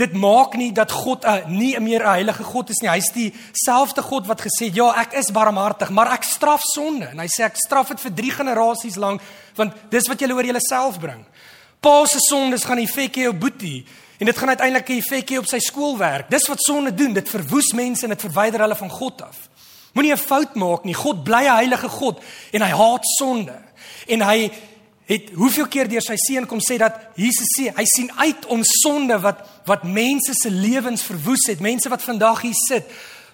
Dit 0.00 0.14
maak 0.16 0.54
nie 0.56 0.70
dat 0.72 0.90
God 0.90 1.24
'n 1.24 1.28
uh, 1.28 1.46
nie 1.46 1.80
meer 1.80 2.02
'n 2.02 2.12
heilige 2.12 2.42
God 2.42 2.70
is 2.70 2.80
nie. 2.80 2.90
Hy's 2.90 3.12
dieselfde 3.12 4.02
God 4.02 4.26
wat 4.26 4.40
gesê 4.40 4.64
het, 4.66 4.74
"Ja, 4.74 4.94
ek 4.96 5.12
is 5.12 5.30
barmhartig, 5.30 5.90
maar 5.90 6.12
ek 6.12 6.22
straf 6.22 6.60
sonde." 6.62 7.06
En 7.06 7.18
hy 7.18 7.26
sê 7.26 7.44
ek 7.44 7.56
straf 7.56 7.88
dit 7.88 8.00
vir 8.00 8.12
3 8.14 8.30
generasies 8.30 8.96
lank, 8.96 9.20
want 9.54 9.72
dis 9.90 10.08
wat 10.08 10.20
julle 10.20 10.34
oor 10.34 10.44
julleself 10.44 10.98
bring. 10.98 11.24
Pa 11.80 12.06
se 12.06 12.18
sondes 12.18 12.64
gaan 12.64 12.78
effek 12.78 13.16
hê 13.16 13.28
op 13.28 13.40
Boetie 13.40 13.84
en 14.18 14.26
dit 14.26 14.38
gaan 14.38 14.48
uiteindelik 14.48 14.88
'n 14.88 14.98
effek 14.98 15.30
hê 15.30 15.38
op 15.38 15.46
sy 15.46 15.58
skoolwerk. 15.58 16.30
Dis 16.30 16.48
wat 16.48 16.60
sonde 16.60 16.94
doen. 16.94 17.12
Dit 17.12 17.28
verwoes 17.28 17.72
mense 17.72 18.02
en 18.02 18.10
dit 18.10 18.20
verwyder 18.20 18.60
hulle 18.60 18.76
van 18.76 18.90
God 18.90 19.22
af. 19.22 19.48
Moenie 19.92 20.12
'n 20.12 20.16
fout 20.16 20.54
maak 20.54 20.84
nie. 20.84 20.94
God 20.94 21.24
bly 21.24 21.44
'n 21.44 21.56
heilige 21.56 21.88
God 21.88 22.20
en 22.52 22.62
hy 22.62 22.70
haat 22.70 23.04
sonde. 23.18 23.58
En 24.06 24.20
hy 24.20 24.50
het 25.10 25.32
hoeveel 25.34 25.66
keer 25.66 25.88
deur 25.90 26.04
sy 26.04 26.14
seun 26.22 26.46
kom 26.46 26.60
sê 26.62 26.76
dat 26.78 27.00
Jesus 27.18 27.50
sê 27.56 27.70
hy 27.74 27.86
sien 27.90 28.10
uit 28.20 28.46
om 28.54 28.62
sonde 28.62 29.18
wat 29.22 29.42
wat 29.66 29.82
mense 29.82 30.34
se 30.38 30.50
lewens 30.50 31.02
verwoes 31.02 31.48
het, 31.50 31.60
mense 31.60 31.90
wat 31.90 32.04
vandag 32.06 32.44
hier 32.46 32.60
sit 32.68 32.86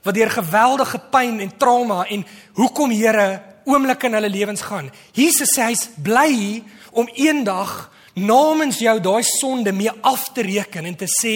wat 0.06 0.14
deur 0.14 0.30
geweldige 0.30 1.00
pyn 1.10 1.40
en 1.42 1.52
trauma 1.58 2.04
en 2.06 2.24
hoekom 2.56 2.94
Here 2.94 3.42
oomblik 3.66 4.06
in 4.06 4.14
hulle 4.14 4.30
lewens 4.30 4.62
gaan. 4.62 4.92
Jesus 5.12 5.50
sê 5.56 5.66
hy's 5.66 5.88
bly 5.98 6.62
om 6.94 7.08
eendag 7.18 7.88
namens 8.14 8.78
jou 8.80 8.94
daai 9.02 9.24
sonde 9.26 9.74
mee 9.74 9.90
af 10.06 10.30
te 10.32 10.46
reken 10.46 10.86
en 10.86 10.96
te 10.96 11.08
sê 11.10 11.34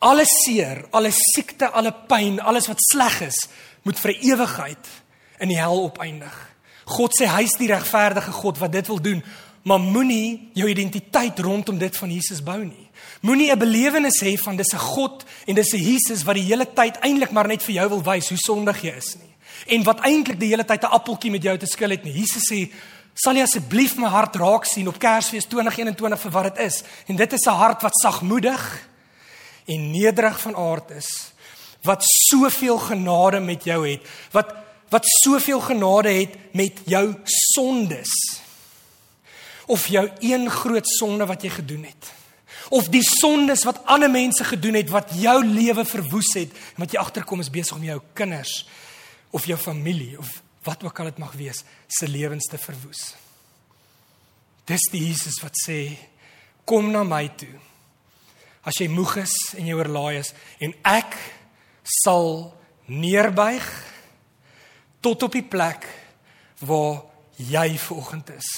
alle 0.00 0.24
seer, 0.24 0.86
alle 0.94 1.12
siekte, 1.12 1.68
alle 1.68 1.92
pyn, 2.08 2.40
alles 2.40 2.68
wat 2.70 2.80
sleg 2.80 3.20
is, 3.28 3.44
moet 3.84 3.98
vir 4.00 4.16
ewigheid 4.32 4.92
in 5.42 5.52
die 5.52 5.58
hel 5.58 5.84
opeindig. 5.84 6.47
God 6.88 7.12
sê 7.16 7.28
hy's 7.28 7.56
die 7.60 7.68
regverdige 7.68 8.32
God 8.32 8.58
wat 8.62 8.72
dit 8.72 8.86
wil 8.88 9.00
doen, 9.04 9.22
maar 9.68 9.80
moenie 9.82 10.50
jou 10.56 10.68
identiteit 10.70 11.38
rondom 11.44 11.78
dit 11.78 11.96
van 11.96 12.10
Jesus 12.10 12.40
bou 12.44 12.58
nie. 12.64 12.88
Moenie 13.20 13.50
'n 13.52 13.58
belewenis 13.58 14.22
hê 14.22 14.36
van 14.38 14.56
dis 14.56 14.72
'n 14.72 14.78
God 14.78 15.24
en 15.46 15.54
dis 15.54 15.72
'n 15.72 15.82
Jesus 15.82 16.24
wat 16.24 16.34
die 16.34 16.48
hele 16.48 16.66
tyd 16.66 16.96
eintlik 17.00 17.30
maar 17.30 17.48
net 17.48 17.62
vir 17.62 17.74
jou 17.74 17.88
wil 17.88 18.02
wys 18.02 18.28
hoe 18.28 18.38
sondig 18.38 18.82
jy 18.82 18.96
is 18.96 19.16
nie. 19.16 19.34
En 19.66 19.82
wat 19.82 20.00
eintlik 20.00 20.40
die 20.40 20.48
hele 20.48 20.64
tyd 20.64 20.82
'n 20.82 20.92
appeltjie 20.92 21.30
met 21.30 21.42
jou 21.42 21.58
te 21.58 21.66
skil 21.66 21.90
het 21.90 22.04
nie. 22.04 22.12
Jesus 22.12 22.50
sê, 22.50 22.70
"Sal 23.14 23.34
jy 23.34 23.42
asseblief 23.42 23.96
my 23.96 24.08
hart 24.08 24.36
raak 24.36 24.64
sien 24.64 24.88
op 24.88 24.98
Kersfees 24.98 25.44
2021 25.44 26.20
vir 26.20 26.30
wat 26.30 26.54
dit 26.54 26.66
is?" 26.66 26.82
En 27.06 27.16
dit 27.16 27.32
is 27.32 27.46
'n 27.46 27.50
hart 27.50 27.82
wat 27.82 27.96
sagmoedig 28.02 28.88
en 29.66 29.90
nederig 29.90 30.40
van 30.40 30.56
aard 30.56 30.90
is, 30.90 31.32
wat 31.82 32.02
soveel 32.02 32.78
genade 32.78 33.40
met 33.40 33.64
jou 33.64 33.88
het, 33.88 34.00
wat 34.30 34.54
wat 34.88 35.06
soveel 35.22 35.60
genade 35.60 36.12
het 36.12 36.36
met 36.56 36.80
jou 36.88 37.14
sondes. 37.24 38.12
Of 39.66 39.86
jou 39.86 40.08
een 40.24 40.50
groot 40.50 40.88
sonde 40.88 41.26
wat 41.28 41.42
jy 41.44 41.50
gedoen 41.58 41.84
het. 41.84 42.12
Of 42.68 42.88
die 42.92 43.04
sondes 43.04 43.64
wat 43.64 43.80
ander 43.84 44.10
mense 44.10 44.44
gedoen 44.44 44.76
het 44.80 44.90
wat 44.92 45.12
jou 45.16 45.38
lewe 45.44 45.84
verwoes 45.84 46.34
het 46.36 46.52
en 46.52 46.84
wat 46.84 46.92
jy 46.92 47.00
agterkom 47.00 47.40
is 47.40 47.52
besig 47.52 47.76
om 47.76 47.84
jou 47.84 48.00
kinders 48.12 48.66
of 49.30 49.46
jou 49.48 49.58
familie 49.60 50.18
of 50.18 50.42
wat 50.64 50.84
ook 50.84 50.98
al 51.00 51.10
dit 51.12 51.18
mag 51.18 51.32
wees 51.32 51.62
se 51.86 52.08
lewens 52.08 52.48
te 52.48 52.58
verwoes. 52.60 53.14
Dis 54.68 54.84
die 54.92 55.06
Jesus 55.06 55.40
wat 55.40 55.56
sê 55.56 55.96
kom 56.68 56.90
na 56.92 57.04
my 57.08 57.24
toe. 57.40 57.54
As 58.68 58.76
jy 58.80 58.88
moeg 58.92 59.16
is 59.22 59.34
en 59.56 59.68
jy 59.68 59.76
oorlaai 59.76 60.18
is 60.20 60.34
en 60.60 60.74
ek 60.84 61.16
sal 61.88 62.50
neerbuig 62.88 63.68
tot 65.00 65.22
op 65.22 65.32
die 65.32 65.46
plek 65.46 65.86
waar 66.66 67.02
jy 67.36 67.78
vanoggend 67.78 68.30
is. 68.34 68.48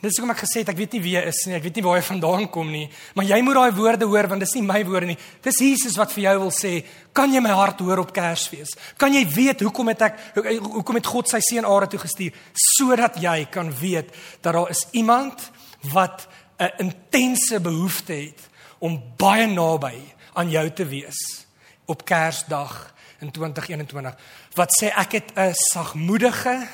Dis 0.00 0.18
hoekom 0.20 0.34
ek 0.34 0.42
gesê 0.44 0.60
het 0.60 0.70
ek 0.70 0.78
weet 0.78 0.94
nie 0.96 1.00
wie 1.02 1.14
jy 1.14 1.22
is 1.30 1.38
nie, 1.48 1.54
ek 1.56 1.64
weet 1.64 1.78
nie 1.78 1.84
waar 1.86 1.96
jy 1.98 2.04
vandaan 2.04 2.44
kom 2.52 2.68
nie, 2.68 2.84
maar 3.16 3.24
jy 3.26 3.38
moet 3.42 3.56
daai 3.56 3.76
woorde 3.78 4.08
hoor 4.08 4.28
want 4.28 4.44
dis 4.44 4.52
nie 4.58 4.64
my 4.66 4.82
woorde 4.84 5.08
nie. 5.08 5.18
Dis 5.44 5.60
Jesus 5.64 5.96
wat 5.96 6.12
vir 6.12 6.26
jou 6.26 6.34
wil 6.44 6.52
sê, 6.52 6.72
kan 7.16 7.32
jy 7.32 7.40
my 7.40 7.54
hart 7.56 7.80
hoor 7.80 8.02
op 8.04 8.12
Kersfees? 8.14 8.74
Kan 9.00 9.16
jy 9.16 9.24
weet 9.32 9.64
hoekom 9.64 9.88
het 9.90 10.04
ek 10.10 10.20
hoekom 10.36 11.00
het 11.00 11.08
God 11.10 11.32
sy 11.32 11.40
seun 11.44 11.68
Are 11.68 11.88
toe 11.88 12.00
gestuur 12.02 12.36
sodat 12.76 13.16
jy 13.22 13.38
kan 13.52 13.72
weet 13.80 14.12
dat 14.44 14.52
daar 14.52 14.70
is 14.70 14.84
iemand 14.92 15.48
wat 15.92 16.28
'n 16.60 16.86
intense 16.86 17.60
behoefte 17.60 18.12
het 18.12 18.40
om 18.78 19.00
baie 19.16 19.46
naby 19.46 19.96
aan 20.34 20.50
jou 20.50 20.70
te 20.70 20.84
wees 20.84 21.46
op 21.86 22.04
Kersdag 22.04 22.94
in 23.20 23.30
2021 23.30 24.16
wat 24.54 24.74
sê 24.80 24.90
ek 24.92 25.12
het 25.12 25.32
'n 25.36 25.54
sagmoedige 25.72 26.66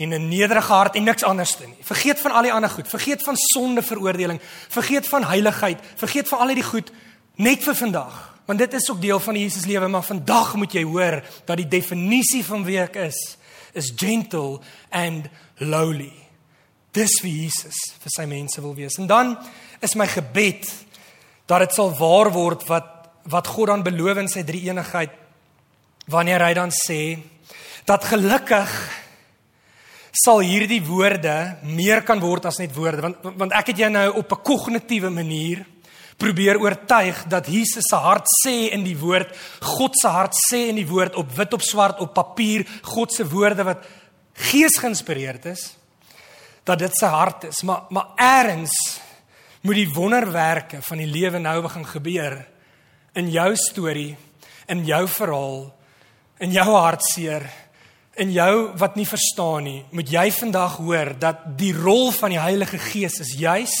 en 0.00 0.08
'n 0.08 0.28
nederige 0.28 0.72
hart 0.72 0.94
en 0.94 1.04
niks 1.04 1.22
anders 1.22 1.56
te 1.56 1.66
nie. 1.66 1.76
Vergeet 1.80 2.20
van 2.20 2.32
al 2.32 2.42
die 2.42 2.52
ander 2.52 2.70
goed, 2.70 2.88
vergeet 2.88 3.22
van 3.22 3.36
sonde 3.36 3.82
veroordeling, 3.82 4.40
vergeet 4.68 5.08
van 5.08 5.24
heiligheid, 5.24 5.78
vergeet 5.96 6.28
van 6.28 6.38
al 6.38 6.46
hierdie 6.46 6.64
goed 6.64 6.90
net 7.34 7.62
vir 7.62 7.74
vandag. 7.74 8.38
Want 8.44 8.58
dit 8.58 8.72
is 8.72 8.90
ook 8.90 9.00
deel 9.00 9.20
van 9.20 9.34
die 9.34 9.42
Jesus 9.42 9.64
lewe, 9.64 9.88
maar 9.88 10.02
vandag 10.02 10.54
moet 10.54 10.72
jy 10.72 10.82
hoor 10.82 11.22
dat 11.44 11.56
die 11.56 11.68
definisie 11.68 12.44
van 12.44 12.64
wie 12.64 12.80
ek 12.80 12.96
is 12.96 13.36
is 13.72 13.92
gentle 13.96 14.60
and 14.90 15.28
lowly. 15.56 16.12
Dis 16.90 17.20
wie 17.22 17.42
Jesus 17.42 17.76
vir 18.02 18.10
sy 18.10 18.24
mense 18.24 18.60
wil 18.60 18.74
wees. 18.74 18.98
En 18.98 19.06
dan 19.06 19.38
is 19.80 19.94
my 19.94 20.06
gebed 20.06 20.66
dat 21.46 21.58
dit 21.58 21.74
sal 21.74 21.94
waar 21.98 22.32
word 22.34 22.66
wat 22.66 22.96
wat 23.30 23.46
God 23.46 23.66
dan 23.66 23.82
beloof 23.84 24.16
in 24.16 24.28
sy 24.32 24.42
drie 24.42 24.62
eenigheid 24.64 25.12
wanneer 26.10 26.42
hy 26.44 26.54
dan 26.58 26.72
sê 26.74 27.18
dat 27.88 28.04
gelukkig 28.04 28.70
sal 30.10 30.42
hierdie 30.42 30.82
woorde 30.82 31.56
meer 31.62 32.02
kan 32.02 32.20
word 32.20 32.48
as 32.50 32.58
net 32.58 32.74
woorde 32.74 33.04
want 33.06 33.28
want 33.38 33.54
ek 33.56 33.72
het 33.72 33.84
jou 33.84 33.90
nou 33.90 34.08
op 34.22 34.32
'n 34.32 34.42
kognitiewe 34.42 35.10
manier 35.10 35.64
probeer 36.20 36.60
oortuig 36.60 37.24
dat 37.28 37.46
Jesus 37.48 37.86
se 37.88 37.96
hart 37.96 38.26
sê 38.44 38.72
in 38.74 38.84
die 38.84 38.96
woord 38.98 39.32
God 39.60 39.96
se 39.96 40.08
hart 40.08 40.34
sê 40.36 40.68
in 40.68 40.76
die 40.76 40.88
woord 40.88 41.16
op 41.16 41.32
wit 41.36 41.52
op 41.56 41.62
swart 41.62 42.00
op 42.00 42.14
papier 42.14 42.66
God 42.82 43.12
se 43.12 43.24
woorde 43.24 43.64
wat 43.64 43.86
gees 44.50 44.76
geïnspireerd 44.80 45.46
is 45.46 45.76
dat 46.64 46.78
dit 46.78 46.92
sy 46.96 47.08
hart 47.08 47.48
is. 47.48 47.62
Maar 47.62 47.88
maar 47.90 48.12
eers 48.20 49.00
moet 49.60 49.74
die 49.74 49.92
wonderwerke 49.92 50.82
van 50.82 51.00
die 51.02 51.08
lewe 51.08 51.38
nou 51.38 51.60
begin 51.62 51.86
gebeur 51.86 52.36
in 53.12 53.28
jou 53.30 53.50
storie 53.56 54.16
in 54.70 54.84
jou 54.86 55.06
verhaal 55.08 55.79
in 56.40 56.54
jou 56.54 56.66
hartseer, 56.72 57.44
in 58.20 58.32
jou 58.32 58.72
wat 58.80 58.96
nie 58.96 59.06
verstaan 59.08 59.66
nie, 59.68 59.80
moet 59.92 60.08
jy 60.12 60.26
vandag 60.34 60.78
hoor 60.80 61.12
dat 61.20 61.44
die 61.60 61.72
rol 61.76 62.10
van 62.16 62.32
die 62.32 62.40
Heilige 62.40 62.80
Gees 62.80 63.20
is 63.20 63.34
juis 63.38 63.76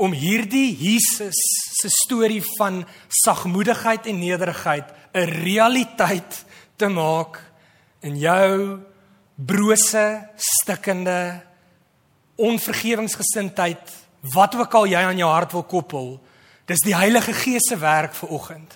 om 0.00 0.14
hierdie 0.16 0.70
Jesus 0.80 1.38
se 1.80 1.90
storie 1.92 2.42
van 2.56 2.82
sagmoedigheid 3.22 4.08
en 4.10 4.18
nederigheid 4.18 4.88
'n 5.14 5.30
realiteit 5.44 6.44
te 6.76 6.88
maak 6.88 7.40
in 8.02 8.16
jou 8.18 8.80
brose, 9.36 10.28
stikkende 10.36 11.42
onvergewingsgesindheid, 12.36 13.92
wat 14.34 14.54
ook 14.54 14.74
al 14.74 14.86
jy 14.86 15.02
aan 15.02 15.18
jou 15.18 15.30
hart 15.30 15.52
wil 15.52 15.62
koppel, 15.62 16.20
dis 16.66 16.80
die 16.84 16.96
Heilige 16.96 17.32
Gees 17.32 17.68
se 17.68 17.76
werk 17.76 18.14
vir 18.14 18.28
oggend 18.28 18.74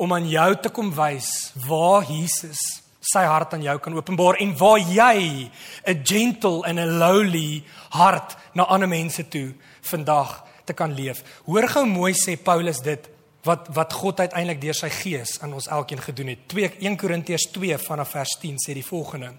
om 0.00 0.14
aan 0.16 0.28
jou 0.28 0.50
te 0.62 0.72
kom 0.72 0.88
wys 0.96 1.28
waar 1.68 2.06
Jesus 2.08 2.60
sy 3.00 3.22
hart 3.24 3.54
aan 3.56 3.64
jou 3.64 3.76
kan 3.80 3.96
openbaar 3.96 4.38
en 4.40 4.52
waar 4.56 4.80
jy 4.80 5.50
'n 5.86 6.00
gentle 6.04 6.64
en 6.64 6.78
'n 6.78 6.98
lowly 6.98 7.62
hart 7.90 8.36
na 8.54 8.64
ander 8.64 8.88
mense 8.88 9.28
toe 9.28 9.54
vandag 9.80 10.44
te 10.64 10.72
kan 10.72 10.94
leef. 10.94 11.22
Hoor 11.44 11.68
gou 11.68 11.86
mooi 11.86 12.12
sê 12.12 12.36
Paulus 12.36 12.80
dit 12.80 13.08
wat 13.42 13.68
wat 13.72 13.92
God 13.92 14.20
uiteindelik 14.20 14.60
deur 14.60 14.74
sy 14.74 14.88
gees 14.88 15.40
aan 15.40 15.54
ons 15.56 15.66
elkeen 15.66 16.00
gedoen 16.00 16.26
het. 16.26 16.38
2 16.46 16.76
1 16.80 16.96
Korintiërs 16.96 17.48
2 17.52 17.78
vanaf 17.78 18.10
vers 18.10 18.36
10 18.40 18.56
sê 18.66 18.74
die 18.76 18.86
volgende: 18.86 19.32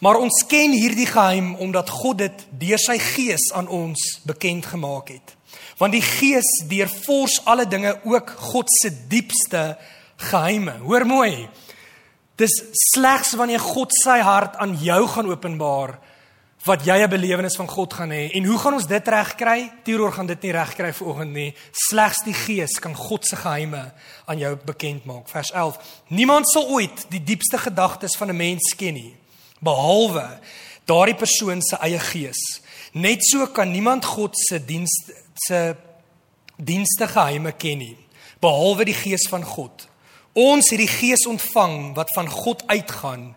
Maar 0.00 0.16
ons 0.16 0.44
ken 0.46 0.72
hierdie 0.72 1.06
geheim 1.06 1.54
omdat 1.54 1.90
God 1.90 2.18
dit 2.18 2.46
deur 2.50 2.78
sy 2.78 2.98
gees 2.98 3.52
aan 3.52 3.68
ons 3.68 4.20
bekend 4.22 4.66
gemaak 4.66 5.08
het. 5.08 5.36
Want 5.78 5.92
die 5.92 6.04
gees 6.04 6.46
deurvors 6.68 7.40
alle 7.44 7.66
dinge, 7.66 8.00
ook 8.04 8.30
God 8.30 8.70
se 8.70 8.92
diepste 9.08 9.78
geheime. 10.20 10.78
Hoor 10.84 11.06
mooi. 11.06 11.48
Dis 12.40 12.54
slegs 12.92 13.34
wanneer 13.36 13.60
God 13.60 13.92
sy 14.02 14.20
hart 14.24 14.56
aan 14.60 14.76
jou 14.80 15.02
gaan 15.12 15.28
openbaar 15.28 15.98
wat 16.64 16.84
jy 16.84 16.96
'n 17.00 17.08
belewenis 17.08 17.56
van 17.56 17.68
God 17.68 17.94
gaan 17.94 18.10
hê. 18.10 18.30
En 18.32 18.44
hoe 18.44 18.58
gaan 18.58 18.74
ons 18.74 18.86
dit 18.86 19.08
regkry? 19.08 19.72
Teroor 19.82 20.12
gaan 20.12 20.26
dit 20.26 20.42
nie 20.42 20.52
regkry 20.52 20.92
vanoggend 20.92 21.32
nie. 21.32 21.54
Slegs 21.72 22.24
die 22.24 22.34
Gees 22.34 22.78
kan 22.78 22.94
God 22.94 23.26
se 23.26 23.36
geheime 23.36 23.92
aan 24.26 24.38
jou 24.38 24.56
bekend 24.64 25.04
maak. 25.04 25.28
Vers 25.28 25.50
11. 25.52 25.78
Niemand 26.08 26.48
sal 26.48 26.68
ooit 26.68 27.06
die 27.10 27.22
diepste 27.22 27.58
gedagtes 27.58 28.16
van 28.16 28.28
'n 28.28 28.36
mens 28.36 28.74
ken 28.76 28.94
nie, 28.94 29.16
behalwe 29.60 30.38
daardie 30.84 31.14
persoon 31.14 31.62
se 31.62 31.76
eie 31.76 31.98
gees. 31.98 32.40
Net 32.92 33.24
so 33.24 33.46
kan 33.46 33.70
niemand 33.70 34.04
God 34.04 34.38
se 34.38 34.64
diens 34.64 34.90
se 35.34 35.76
dienste 36.56 37.08
geheime 37.08 37.52
ken 37.52 37.78
nie, 37.78 37.96
behalwe 38.40 38.84
die 38.84 38.94
Gees 38.94 39.28
van 39.28 39.44
God. 39.44 39.89
Ons 40.38 40.70
het 40.70 40.78
die 40.78 40.90
Gees 40.90 41.26
ontvang 41.26 41.94
wat 41.96 42.12
van 42.14 42.28
God 42.30 42.62
uitgaan 42.70 43.34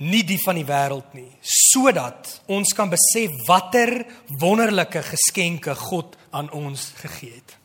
nie 0.00 0.22
die 0.24 0.38
van 0.40 0.56
die 0.56 0.64
wêreld 0.64 1.12
nie, 1.12 1.28
sodat 1.44 2.38
ons 2.48 2.72
kan 2.76 2.88
besef 2.88 3.34
watter 3.48 3.98
wonderlike 4.40 5.02
geskenke 5.10 5.74
God 5.76 6.16
aan 6.32 6.48
ons 6.56 6.92
gegee 7.02 7.34
het. 7.34 7.56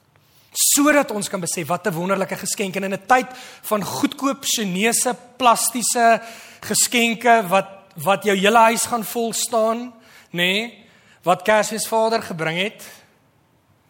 Sodat 0.56 1.14
ons 1.16 1.30
kan 1.32 1.40
besef 1.44 1.68
watter 1.70 1.96
wonderlike 1.96 2.36
geskenke 2.36 2.84
in 2.84 2.94
'n 2.94 3.08
tyd 3.08 3.28
van 3.70 3.84
goedkoop 3.84 4.44
Chinese 4.44 5.16
plastiese 5.38 6.22
geskenke 6.62 7.48
wat 7.48 7.72
wat 7.96 8.24
jou 8.24 8.36
hele 8.36 8.58
huis 8.58 8.84
gaan 8.84 9.04
vol 9.04 9.34
staan, 9.34 9.94
nê? 10.32 10.44
Nee, 10.60 10.86
wat 11.24 11.42
Kersfees 11.42 11.88
Vader 11.88 12.22
gebring 12.22 12.58
het. 12.58 12.84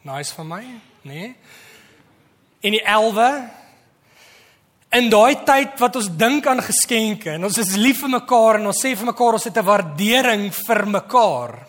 Nice 0.01 0.33
van 0.33 0.47
my, 0.47 0.61
nê? 0.61 0.79
Nee. 1.01 1.35
En 2.61 2.71
die 2.71 2.83
11 2.83 3.64
in 4.93 5.09
daai 5.09 5.43
tyd 5.45 5.79
wat 5.81 5.95
ons 5.99 6.09
dink 6.17 6.47
aan 6.47 6.63
geskenke 6.63 7.35
en 7.35 7.47
ons 7.47 7.57
is 7.61 7.75
lief 7.79 8.03
vir 8.03 8.13
mekaar 8.19 8.59
en 8.59 8.71
ons 8.71 8.83
sê 8.83 8.93
vir 8.95 9.09
mekaar 9.11 9.39
ons 9.39 9.47
het 9.47 9.57
'n 9.57 9.65
waardering 9.65 10.51
vir 10.53 10.85
mekaar. 10.87 11.67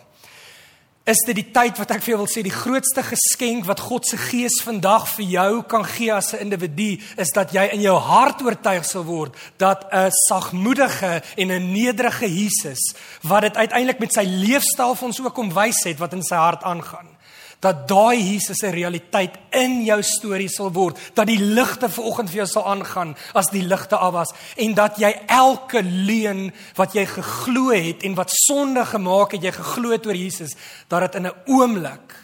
Is 1.07 1.23
dit 1.25 1.35
die 1.35 1.51
tyd 1.51 1.77
wat 1.77 1.91
ek 1.91 2.01
vir 2.03 2.11
jou 2.11 2.17
wil 2.17 2.27
sê 2.27 2.43
die 2.43 2.51
grootste 2.51 3.01
geskenk 3.01 3.65
wat 3.65 3.79
God 3.79 4.05
se 4.05 4.17
Gees 4.17 4.61
vandag 4.61 5.07
vir 5.15 5.25
jou 5.25 5.63
kan 5.63 5.85
gee 5.85 6.11
as 6.11 6.33
'n 6.33 6.39
individu 6.39 6.99
is 7.17 7.31
dat 7.33 7.51
jy 7.51 7.69
in 7.73 7.81
jou 7.81 7.97
hart 7.97 8.41
oortuig 8.41 8.85
sal 8.85 9.03
word 9.03 9.35
dat 9.57 9.87
'n 9.91 10.11
sagmoedige 10.27 11.23
en 11.37 11.47
'n 11.51 11.71
nederige 11.73 12.27
Jesus 12.27 12.93
wat 13.23 13.41
dit 13.41 13.55
uiteindelik 13.55 13.99
met 13.99 14.13
sy 14.13 14.23
leefstyl 14.23 14.95
vir 14.95 15.07
ons 15.07 15.19
ook 15.19 15.33
kom 15.33 15.53
wys 15.53 15.83
het 15.83 15.99
wat 15.99 16.13
in 16.13 16.23
sy 16.23 16.35
hart 16.35 16.63
aangaan 16.63 17.16
dat 17.59 17.87
daai 17.87 18.21
Jesus 18.21 18.61
'n 18.61 18.71
realiteit 18.71 19.35
in 19.49 19.83
jou 19.83 20.01
storie 20.03 20.49
sal 20.49 20.71
word, 20.71 20.97
dat 21.13 21.27
die 21.27 21.39
ligte 21.39 21.89
vanoggend 21.89 22.29
vir 22.29 22.37
jou 22.37 22.47
sal 22.47 22.65
aangaan 22.65 23.15
as 23.33 23.49
die 23.49 23.63
ligte 23.63 23.97
af 23.97 24.13
was 24.13 24.33
en 24.55 24.73
dat 24.73 24.97
jy 24.97 25.15
elke 25.27 25.81
leuen 25.83 26.53
wat 26.75 26.93
jy 26.93 27.05
geglo 27.05 27.69
het 27.69 28.03
en 28.03 28.15
wat 28.15 28.29
sonde 28.31 28.85
gemaak 28.85 29.31
het, 29.31 29.43
jy 29.43 29.51
geglo 29.51 29.91
het 29.91 30.05
oor 30.05 30.15
Jesus, 30.15 30.55
dat 30.87 30.99
dit 31.01 31.15
in 31.15 31.27
'n 31.27 31.35
oomblik 31.45 32.15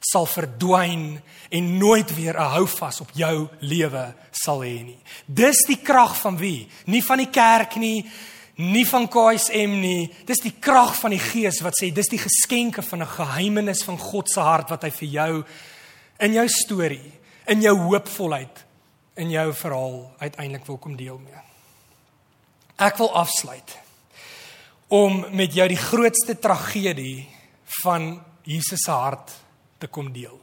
sal 0.00 0.26
verdwyn 0.26 1.20
en 1.50 1.78
nooit 1.78 2.14
weer 2.14 2.34
'n 2.34 2.52
houvas 2.56 3.00
op 3.00 3.10
jou 3.12 3.48
lewe 3.60 4.14
sal 4.30 4.60
hê 4.60 4.84
nie. 4.84 4.98
Dis 5.26 5.64
die 5.66 5.78
krag 5.82 6.16
van 6.16 6.36
wie? 6.36 6.68
Nie 6.86 7.04
van 7.04 7.18
die 7.18 7.30
kerk 7.30 7.76
nie, 7.76 8.10
nie 8.56 8.84
van 8.86 9.08
KSM 9.08 9.78
nie. 9.80 10.10
Dis 10.26 10.42
die 10.44 10.54
krag 10.60 10.94
van 11.00 11.14
die 11.14 11.22
Gees 11.22 11.60
wat 11.64 11.78
sê 11.78 11.92
dis 11.94 12.10
die 12.12 12.20
geskenke 12.20 12.82
van 12.82 13.02
'n 13.02 13.14
geheimenis 13.16 13.84
van 13.84 13.98
God 13.98 14.30
se 14.30 14.40
hart 14.40 14.70
wat 14.70 14.82
hy 14.82 14.90
vir 14.90 15.08
jou 15.08 15.44
in 16.18 16.32
jou 16.32 16.48
storie, 16.48 17.12
in 17.46 17.60
jou 17.62 17.76
hoopvolheid, 17.78 18.64
in 19.16 19.30
jou 19.30 19.52
verhaal 19.52 20.14
uiteindelik 20.18 20.66
wil 20.66 20.78
kom 20.78 20.96
deel 20.96 21.18
mee. 21.18 21.40
Ek 22.78 22.96
wil 22.96 23.14
afsluit 23.14 23.78
om 24.88 25.26
met 25.30 25.54
jou 25.54 25.68
die 25.68 25.80
grootste 25.80 26.38
tragedie 26.38 27.28
van 27.82 28.22
Jesus 28.44 28.84
se 28.84 28.90
hart 28.90 29.30
te 29.78 29.86
kom 29.86 30.12
deel. 30.12 30.38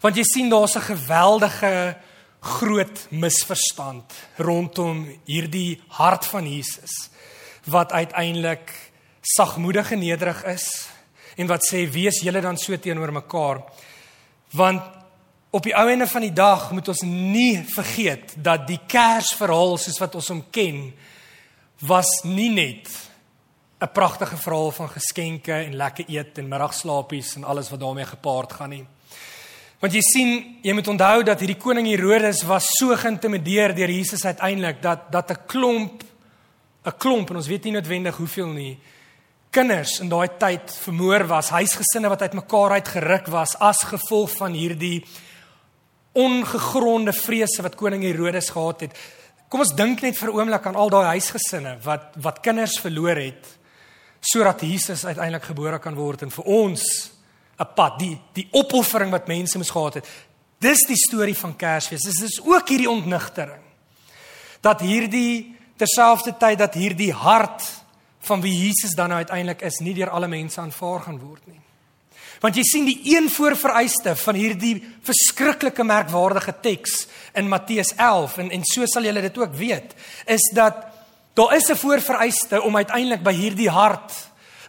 Want 0.00 0.16
jy 0.16 0.24
sien 0.24 0.50
daar's 0.50 0.76
'n 0.76 0.80
geweldige 0.80 1.96
groot 2.44 3.06
misverstand 3.10 4.12
rondom 4.36 5.04
hierdie 5.24 5.80
hart 5.96 6.26
van 6.28 6.48
Jesus 6.48 7.08
wat 7.72 7.92
uiteindelik 7.92 8.72
sagmoedig 9.24 9.94
en 9.94 10.04
nederig 10.04 10.42
is 10.52 10.66
en 11.40 11.48
wat 11.48 11.64
sê 11.64 11.86
wees 11.90 12.20
julle 12.22 12.42
dan 12.44 12.58
so 12.60 12.76
teenoor 12.76 13.12
mekaar 13.16 13.62
want 14.52 14.82
op 15.54 15.64
die 15.64 15.74
ou 15.78 15.86
ende 15.88 16.06
van 16.10 16.26
die 16.26 16.34
dag 16.34 16.68
moet 16.74 16.88
ons 16.90 17.04
nie 17.06 17.62
vergeet 17.74 18.34
dat 18.36 18.66
die 18.68 18.80
Kersverhaal 18.90 19.76
soos 19.78 20.00
wat 20.02 20.16
ons 20.18 20.30
hom 20.34 20.44
ken 20.50 20.88
was 21.86 22.10
nie 22.24 22.50
net 22.50 22.90
'n 23.80 23.92
pragtige 23.92 24.36
verhaal 24.36 24.70
van 24.70 24.88
geskenke 24.88 25.52
en 25.52 25.76
lekker 25.76 26.04
eet 26.08 26.38
en 26.38 26.48
middagslaapies 26.48 27.36
en 27.36 27.44
alles 27.44 27.70
wat 27.70 27.80
daarmee 27.80 28.06
gepaard 28.06 28.52
gaan 28.52 28.70
nie 28.70 28.86
Want 29.84 29.92
jy 29.92 30.00
sien, 30.00 30.30
jy 30.64 30.72
moet 30.72 30.86
onthou 30.88 31.18
dat 31.28 31.42
hierdie 31.44 31.58
koning 31.60 31.84
Herodes 31.90 32.38
was 32.48 32.70
so 32.78 32.94
geïntimideer 32.96 33.74
deur 33.76 33.90
Jesus 33.92 34.22
uiteindelik 34.24 34.78
dat 34.80 35.10
dat 35.12 35.30
'n 35.30 35.44
klomp 35.46 36.02
'n 36.86 36.96
klomp 36.96 37.30
en 37.30 37.36
ons 37.36 37.46
weet 37.46 37.64
nie 37.64 37.72
noodwendig 37.72 38.16
hoeveel 38.16 38.46
nie 38.46 38.78
kinders 39.50 40.00
in 40.00 40.08
daai 40.08 40.28
tyd 40.38 40.72
vermoor 40.72 41.26
was, 41.26 41.50
huisgesinne 41.50 42.08
wat 42.08 42.22
uitmekaar 42.22 42.70
uitgeruk 42.70 43.26
was 43.26 43.58
as 43.60 43.84
gevolg 43.84 44.30
van 44.30 44.52
hierdie 44.52 45.04
ongegronde 46.12 47.12
vrese 47.12 47.62
wat 47.62 47.76
koning 47.76 48.02
Herodes 48.02 48.50
gehad 48.50 48.80
het. 48.80 48.92
Kom 49.50 49.60
ons 49.60 49.74
dink 49.76 50.00
net 50.00 50.16
vir 50.16 50.30
'n 50.30 50.34
oomblik 50.34 50.66
aan 50.66 50.76
al 50.76 50.88
daai 50.88 51.20
huisgesinne 51.20 51.78
wat 51.82 52.14
wat 52.16 52.40
kinders 52.40 52.80
verloor 52.80 53.16
het 53.16 53.58
sodat 54.20 54.60
Jesus 54.60 55.04
uiteindelik 55.04 55.44
gebore 55.44 55.78
kan 55.78 55.94
word 55.94 56.22
en 56.22 56.30
vir 56.30 56.44
ons 56.44 57.13
'n 57.58 57.74
pad, 57.74 57.98
die 57.98 58.18
die 58.32 58.48
opoffering 58.50 59.10
wat 59.10 59.26
mense 59.26 59.58
moes 59.58 59.70
gehad 59.70 59.94
het. 59.94 60.08
Dis 60.58 60.86
die 60.86 60.96
storie 60.96 61.36
van 61.36 61.56
Kersfees. 61.56 62.02
Dis 62.02 62.22
is 62.22 62.40
ook 62.44 62.68
hierdie 62.68 62.90
ontnigtering. 62.90 63.62
Dat 64.60 64.80
hierdie 64.80 65.56
terselfdertyd 65.76 66.58
dat 66.58 66.74
hierdie 66.74 67.12
hart 67.12 67.62
van 68.24 68.40
wie 68.40 68.54
Jesus 68.64 68.94
dan 68.96 69.08
nou 69.08 69.18
uiteindelik 69.20 69.60
is, 69.62 69.78
nie 69.84 69.94
deur 69.94 70.10
alle 70.10 70.28
mense 70.28 70.60
aanvaar 70.60 71.00
gaan 71.00 71.18
word 71.20 71.46
nie. 71.46 71.60
Want 72.40 72.56
jy 72.56 72.64
sien 72.66 72.84
die 72.84 72.98
een 73.14 73.30
voorvereiste 73.32 74.16
van 74.20 74.36
hierdie 74.36 74.74
verskriklike 75.04 75.84
merkwaardige 75.84 76.54
teks 76.60 77.06
in 77.34 77.48
Matteus 77.48 77.94
11 77.96 78.38
en 78.42 78.50
en 78.50 78.66
so 78.68 78.86
sal 78.90 79.06
julle 79.08 79.22
dit 79.24 79.38
ook 79.38 79.54
weet, 79.56 79.94
is 80.26 80.50
dat 80.52 80.84
daar 81.34 81.56
is 81.56 81.68
'n 81.70 81.76
voorvereiste 81.76 82.62
om 82.62 82.76
uiteindelik 82.76 83.22
by 83.22 83.32
hierdie 83.32 83.70
hart 83.70 84.12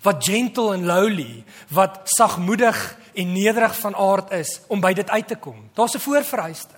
wat 0.06 0.24
gentle 0.24 0.74
en 0.76 0.86
lowly, 0.86 1.44
wat 1.74 2.02
sagmoedig 2.14 2.80
en 3.14 3.32
nederig 3.34 3.76
van 3.80 3.96
aard 3.96 4.32
is 4.32 4.60
om 4.68 4.82
by 4.84 4.94
dit 4.94 5.10
uit 5.10 5.28
te 5.28 5.36
kom. 5.36 5.70
Daar's 5.74 5.96
'n 5.96 6.06
voorvereiste. 6.06 6.76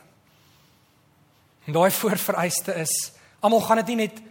En 1.66 1.74
daai 1.74 1.92
voorvereiste 1.92 2.74
is 2.74 3.12
almal 3.40 3.62
gaan 3.62 3.76
dit 3.76 3.88
nie 3.88 3.96
net 3.96 4.22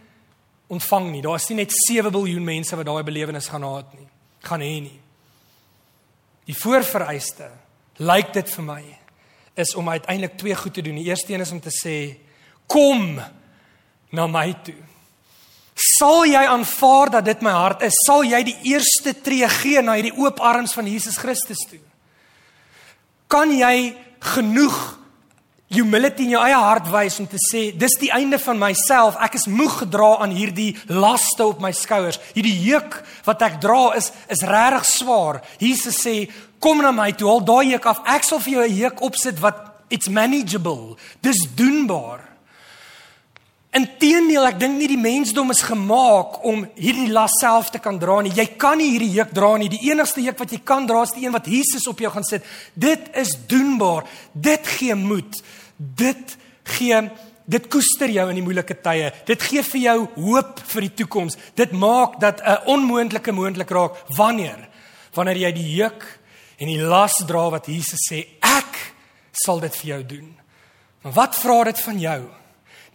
ontvang 0.67 1.11
nie. 1.11 1.21
Daar's 1.21 1.47
nie 1.49 1.57
net 1.57 1.71
7 1.71 2.11
miljard 2.11 2.43
mense 2.43 2.75
wat 2.75 2.85
daai 2.85 3.03
belewenis 3.03 3.47
gaan 3.47 3.61
gehad 3.61 3.93
nie. 3.93 4.07
Gaan 4.39 4.61
hê 4.61 4.81
nie. 4.81 4.99
Die 6.45 6.55
voorvereiste 6.55 7.49
lyk 7.97 8.33
dit 8.33 8.49
vir 8.49 8.63
my 8.63 8.83
is 9.53 9.75
om 9.75 9.89
uiteindelik 9.89 10.37
twee 10.37 10.55
goed 10.55 10.73
te 10.73 10.81
doen. 10.81 10.95
Die 10.95 11.09
eerste 11.09 11.33
een 11.33 11.41
is 11.41 11.51
om 11.51 11.59
te 11.59 11.73
sê 11.73 12.17
kom 12.67 13.21
na 14.09 14.27
my 14.27 14.53
toe. 14.63 14.77
Sal 15.97 16.25
jy 16.25 16.43
aanvaar 16.45 17.09
dat 17.17 17.25
dit 17.25 17.41
my 17.41 17.51
hart 17.51 17.81
is? 17.87 17.95
Sal 18.05 18.25
jy 18.27 18.43
die 18.43 18.57
eerste 18.73 19.13
tree 19.23 19.47
gee 19.61 19.81
na 19.81 19.95
hierdie 19.97 20.17
oop 20.17 20.41
arms 20.43 20.75
van 20.77 20.87
Jesus 20.89 21.17
Christus 21.17 21.63
toe? 21.69 21.81
Kan 23.27 23.51
jy 23.55 23.95
genoeg 24.35 24.97
humility 25.73 26.23
in 26.23 26.35
jou 26.37 26.41
eie 26.43 26.55
hart 26.55 26.87
wys 26.91 27.17
om 27.19 27.27
te 27.27 27.39
sê 27.41 27.67
dis 27.75 27.97
die 27.99 28.11
einde 28.15 28.39
van 28.39 28.59
myself. 28.59 29.17
Ek 29.23 29.35
is 29.39 29.47
moeg 29.51 29.81
gedra 29.81 30.13
aan 30.23 30.35
hierdie 30.35 30.73
laste 30.87 31.43
op 31.43 31.59
my 31.63 31.73
skouers. 31.75 32.19
Hierdie 32.35 32.55
juk 32.69 33.01
wat 33.27 33.43
ek 33.43 33.59
dra 33.63 33.91
is 33.99 34.11
is 34.31 34.45
regtig 34.47 34.87
swaar. 34.93 35.41
Jesus 35.59 35.99
sê 35.99 36.15
kom 36.63 36.79
na 36.81 36.93
my 36.95 37.11
toe, 37.11 37.27
haal 37.29 37.43
daai 37.43 37.73
juk 37.73 37.89
af. 37.91 38.03
Ek 38.07 38.23
sal 38.23 38.39
vir 38.39 38.53
jou 38.53 38.63
'n 38.63 38.77
juk 38.77 39.01
opsit 39.01 39.39
wat 39.39 39.57
it's 39.89 40.09
manageable. 40.09 40.95
Dis 41.21 41.43
doenbaar. 41.55 42.26
Inteendeel, 43.77 44.45
ek 44.47 44.57
dink 44.61 44.79
nie 44.79 44.89
die 44.89 44.99
mensdom 44.99 45.51
is 45.53 45.61
gemaak 45.65 46.39
om 46.47 46.63
hierdie 46.79 47.11
las 47.13 47.35
self 47.41 47.69
te 47.73 47.81
kan 47.83 47.99
dra 48.01 48.21
nie. 48.25 48.33
Jy 48.33 48.45
kan 48.57 48.79
nie 48.79 48.89
hierdie 48.93 49.11
juk 49.19 49.35
dra 49.35 49.51
nie. 49.59 49.69
Die 49.69 49.91
enigste 49.91 50.23
juk 50.23 50.39
wat 50.41 50.53
jy 50.55 50.61
kan 50.65 50.87
dra 50.89 51.03
is 51.05 51.13
die 51.13 51.27
een 51.27 51.35
wat 51.35 51.49
Jesus 51.51 51.85
op 51.91 52.01
jou 52.01 52.11
gaan 52.13 52.25
sit. 52.25 52.47
Dit 52.73 53.11
is 53.17 53.35
doenbaar. 53.49 54.07
Dit 54.33 54.67
gee 54.77 54.95
moed. 54.97 55.41
Dit 55.77 56.37
gee 56.77 57.01
dit 57.47 57.67
koester 57.71 58.11
jou 58.11 58.25
in 58.31 58.39
die 58.39 58.43
moeilike 58.43 58.75
tye. 58.83 59.11
Dit 59.27 59.43
gee 59.47 59.63
vir 59.63 59.81
jou 59.83 59.97
hoop 60.15 60.63
vir 60.73 60.87
die 60.87 60.95
toekoms. 61.03 61.37
Dit 61.55 61.71
maak 61.71 62.19
dat 62.19 62.41
'n 62.41 62.65
onmoontlike 62.65 63.31
moontlik 63.31 63.69
raak 63.69 63.95
wanneer 64.17 64.67
wanneer 65.13 65.37
jy 65.37 65.51
die 65.51 65.75
juk 65.75 66.19
en 66.59 66.67
die 66.67 66.81
las 66.81 67.13
dra 67.27 67.49
wat 67.49 67.67
Jesus 67.67 67.99
sê 68.11 68.25
ek 68.41 68.93
sal 69.31 69.59
dit 69.59 69.75
vir 69.75 69.89
jou 69.89 70.03
doen. 70.03 70.35
Maar 71.01 71.13
wat 71.13 71.35
vra 71.35 71.63
dit 71.63 71.79
van 71.79 71.99
jou? 71.99 72.21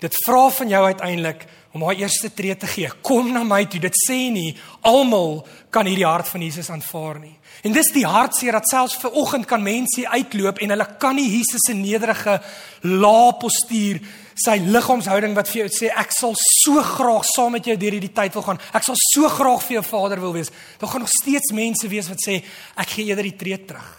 Dit 0.03 0.17
vra 0.27 0.49
van 0.51 0.69
jou 0.69 0.85
uiteindelik 0.85 1.45
om 1.73 1.85
haar 1.87 2.01
eerste 2.01 2.33
tree 2.35 2.57
te 2.57 2.67
gee. 2.67 2.91
Kom 3.07 3.31
na 3.33 3.45
my 3.47 3.63
toe. 3.71 3.81
Dit 3.81 3.95
sê 3.97 4.27
nie 4.35 4.51
almal 4.89 5.45
kan 5.73 5.87
hierdie 5.87 6.09
hart 6.09 6.29
van 6.29 6.43
Jesus 6.43 6.71
aanvaar 6.75 7.21
nie. 7.23 7.37
En 7.63 7.73
dis 7.73 7.93
die 7.95 8.05
hartseer 8.09 8.57
dat 8.59 8.67
selfs 8.67 8.97
ver 8.99 9.15
oggend 9.23 9.47
kan 9.47 9.63
mense 9.63 10.03
uitloop 10.03 10.59
en 10.59 10.75
hulle 10.75 10.87
kan 11.01 11.15
nie 11.17 11.29
Jesus 11.31 11.63
se 11.69 11.77
nederige 11.79 12.41
lae 12.83 13.31
postuur, 13.39 14.01
sy 14.43 14.57
liggaamshouding 14.65 15.37
wat 15.37 15.51
vir 15.53 15.63
jou 15.63 15.69
sê 15.77 15.93
ek 16.03 16.15
sal 16.17 16.35
so 16.41 16.83
graag 16.83 17.23
saam 17.29 17.55
met 17.55 17.69
jou 17.69 17.77
deur 17.79 17.95
hierdie 17.95 18.13
tyd 18.17 18.35
wil 18.35 18.47
gaan. 18.49 18.61
Ek 18.75 18.89
sal 18.89 18.99
so 18.99 19.31
graag 19.31 19.63
vir 19.69 19.79
jou 19.79 19.85
vader 19.93 20.23
wil 20.25 20.35
wees. 20.35 20.51
Daar 20.81 20.91
gaan 20.91 21.05
nog 21.07 21.13
steeds 21.15 21.55
mense 21.55 21.89
wees 21.93 22.11
wat 22.11 22.25
sê 22.25 22.41
ek 22.43 22.97
gee 22.97 23.13
eerder 23.13 23.31
die 23.31 23.39
tree 23.39 23.61
terug. 23.63 23.91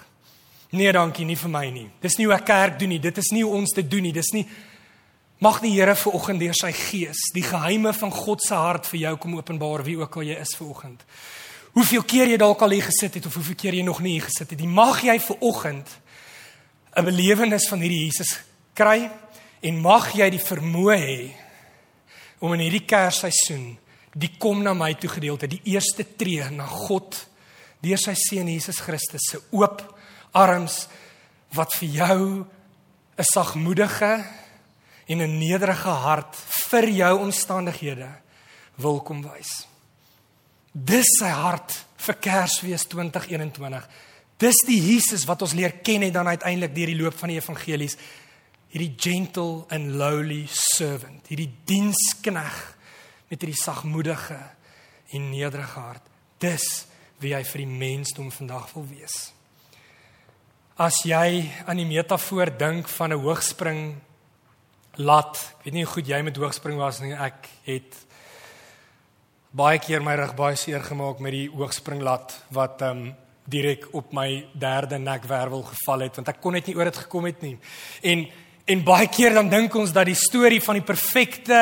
Nee, 0.74 0.92
dankie, 0.92 1.26
nie 1.30 1.38
vir 1.38 1.54
my 1.54 1.68
nie. 1.70 1.88
Dis 2.02 2.18
nie 2.18 2.26
hoe 2.28 2.36
ek 2.36 2.48
kerk 2.50 2.80
doen 2.82 2.96
nie. 2.96 3.00
Dit 3.00 3.22
is 3.22 3.30
nie 3.32 3.46
hoe 3.46 3.54
ons 3.62 3.76
dit 3.78 3.90
doen 3.90 4.04
nie. 4.10 4.14
Dis 4.16 4.34
nie 4.34 4.44
Mag 5.44 5.58
die 5.60 5.74
Here 5.74 5.92
vir 6.00 6.14
oggend 6.16 6.40
deur 6.40 6.56
sy 6.56 6.70
gees 6.72 7.20
die 7.36 7.44
geheime 7.44 7.92
van 7.98 8.12
God 8.16 8.40
se 8.46 8.56
hart 8.56 8.86
vir 8.88 9.00
jou 9.02 9.12
kom 9.20 9.34
openbaar 9.36 9.82
wie 9.84 9.98
ook 10.00 10.14
al 10.22 10.28
jy 10.30 10.36
is 10.40 10.54
vir 10.56 10.70
oggend. 10.72 11.02
Hoeveel 11.74 12.06
keer 12.08 12.30
jy 12.32 12.38
dalk 12.40 12.62
al 12.64 12.76
hier 12.78 12.86
gesit 12.88 13.18
het 13.18 13.26
of 13.28 13.36
hoeveel 13.36 13.58
keer 13.60 13.76
jy 13.76 13.82
nog 13.84 14.00
nie 14.06 14.14
hier 14.14 14.24
gesit 14.24 14.54
het 14.54 14.62
nie. 14.62 14.70
Mag 14.72 15.02
jy 15.04 15.18
vir 15.20 15.42
oggend 15.44 15.90
'n 16.96 17.04
belewenis 17.04 17.68
van 17.68 17.84
hierdie 17.84 18.06
Jesus 18.06 18.40
kry 18.74 19.10
en 19.62 19.82
mag 19.82 20.14
jy 20.16 20.30
die 20.30 20.40
vermoë 20.40 20.96
hê 20.96 21.32
om 22.40 22.54
in 22.54 22.64
hierdie 22.64 22.88
Kersseisoen 22.88 23.78
die 24.16 24.32
kom 24.38 24.64
na 24.64 24.74
my 24.74 24.94
toe 24.94 25.10
gedeelte, 25.10 25.48
die 25.48 25.62
eerste 25.66 26.06
tree 26.16 26.50
na 26.52 26.68
God 26.68 27.28
deur 27.82 27.98
sy 27.98 28.14
seun 28.14 28.48
Jesus 28.48 28.80
Christus 28.80 29.28
se 29.28 29.40
oop 29.52 29.84
arms 30.32 30.88
wat 31.52 31.74
vir 31.74 31.90
jou 31.90 32.46
'n 33.18 33.24
sagmoedige 33.34 34.24
en 35.06 35.22
'n 35.22 35.38
nederige 35.38 35.90
hart 35.90 36.36
vir 36.70 36.90
jou 36.90 37.20
omstandighede 37.20 38.10
wil 38.76 39.02
kom 39.02 39.22
wys. 39.22 39.68
Dis 40.72 41.06
sy 41.20 41.30
hart 41.30 41.86
vir 41.98 42.16
Kersfees 42.16 42.88
2021. 42.88 43.88
Dis 44.38 44.56
die 44.66 44.80
Jesus 44.82 45.26
wat 45.30 45.42
ons 45.42 45.54
leer 45.54 45.72
ken 45.86 46.02
het 46.02 46.14
dan 46.14 46.28
uiteindelik 46.28 46.76
deur 46.76 46.92
die 46.92 47.02
loop 47.02 47.18
van 47.18 47.30
die 47.30 47.38
evangelies. 47.38 47.98
Hierdie 48.74 48.96
gentle 48.98 49.66
and 49.70 49.94
lowly 50.00 50.48
servant, 50.50 51.28
hierdie 51.30 51.52
dienskneg 51.66 52.56
met 53.30 53.42
hierdie 53.42 53.62
sagmoedige 53.62 54.40
en 55.14 55.30
nederige 55.30 55.80
hart. 55.80 56.10
Dis 56.42 56.88
wie 57.22 57.36
hy 57.36 57.44
vir 57.46 57.64
die 57.64 57.70
mensdom 57.70 58.32
vandag 58.34 58.72
wil 58.74 58.88
wees. 58.90 59.32
As 60.82 61.04
jy 61.06 61.46
aan 61.70 61.78
die 61.78 61.88
metafoor 61.88 62.50
dink 62.58 62.90
van 62.90 63.14
'n 63.14 63.22
hoogspring 63.22 64.02
lat. 65.02 65.40
Ek 65.60 65.66
weet 65.66 65.74
nie 65.74 65.86
hoe 65.86 65.94
goed 65.94 66.10
jy 66.10 66.22
met 66.26 66.38
hoogspring 66.38 66.78
was 66.78 67.02
nie. 67.02 67.14
Ek 67.14 67.48
het 67.66 67.98
baie 69.54 69.80
keer 69.82 70.04
my 70.06 70.16
rug 70.18 70.36
baie 70.38 70.58
seer 70.58 70.84
gemaak 70.86 71.22
met 71.22 71.36
die 71.36 71.50
hoogspringlat 71.54 72.34
wat 72.54 72.82
ehm 72.82 73.04
um, 73.04 73.12
direk 73.44 73.90
op 73.92 74.14
my 74.16 74.46
derde 74.56 74.96
nekwervel 75.04 75.66
geval 75.68 76.06
het 76.06 76.16
want 76.16 76.30
ek 76.32 76.38
kon 76.40 76.54
net 76.56 76.70
nie 76.70 76.78
oor 76.78 76.88
dit 76.88 77.02
gekom 77.04 77.26
het 77.28 77.42
nie. 77.44 77.58
En 78.02 78.24
en 78.66 78.84
baie 78.88 79.10
keer 79.12 79.34
dan 79.36 79.50
dink 79.52 79.76
ons 79.76 79.92
dat 79.92 80.08
die 80.08 80.16
storie 80.16 80.62
van 80.64 80.80
die 80.80 80.86
perfekte 80.88 81.58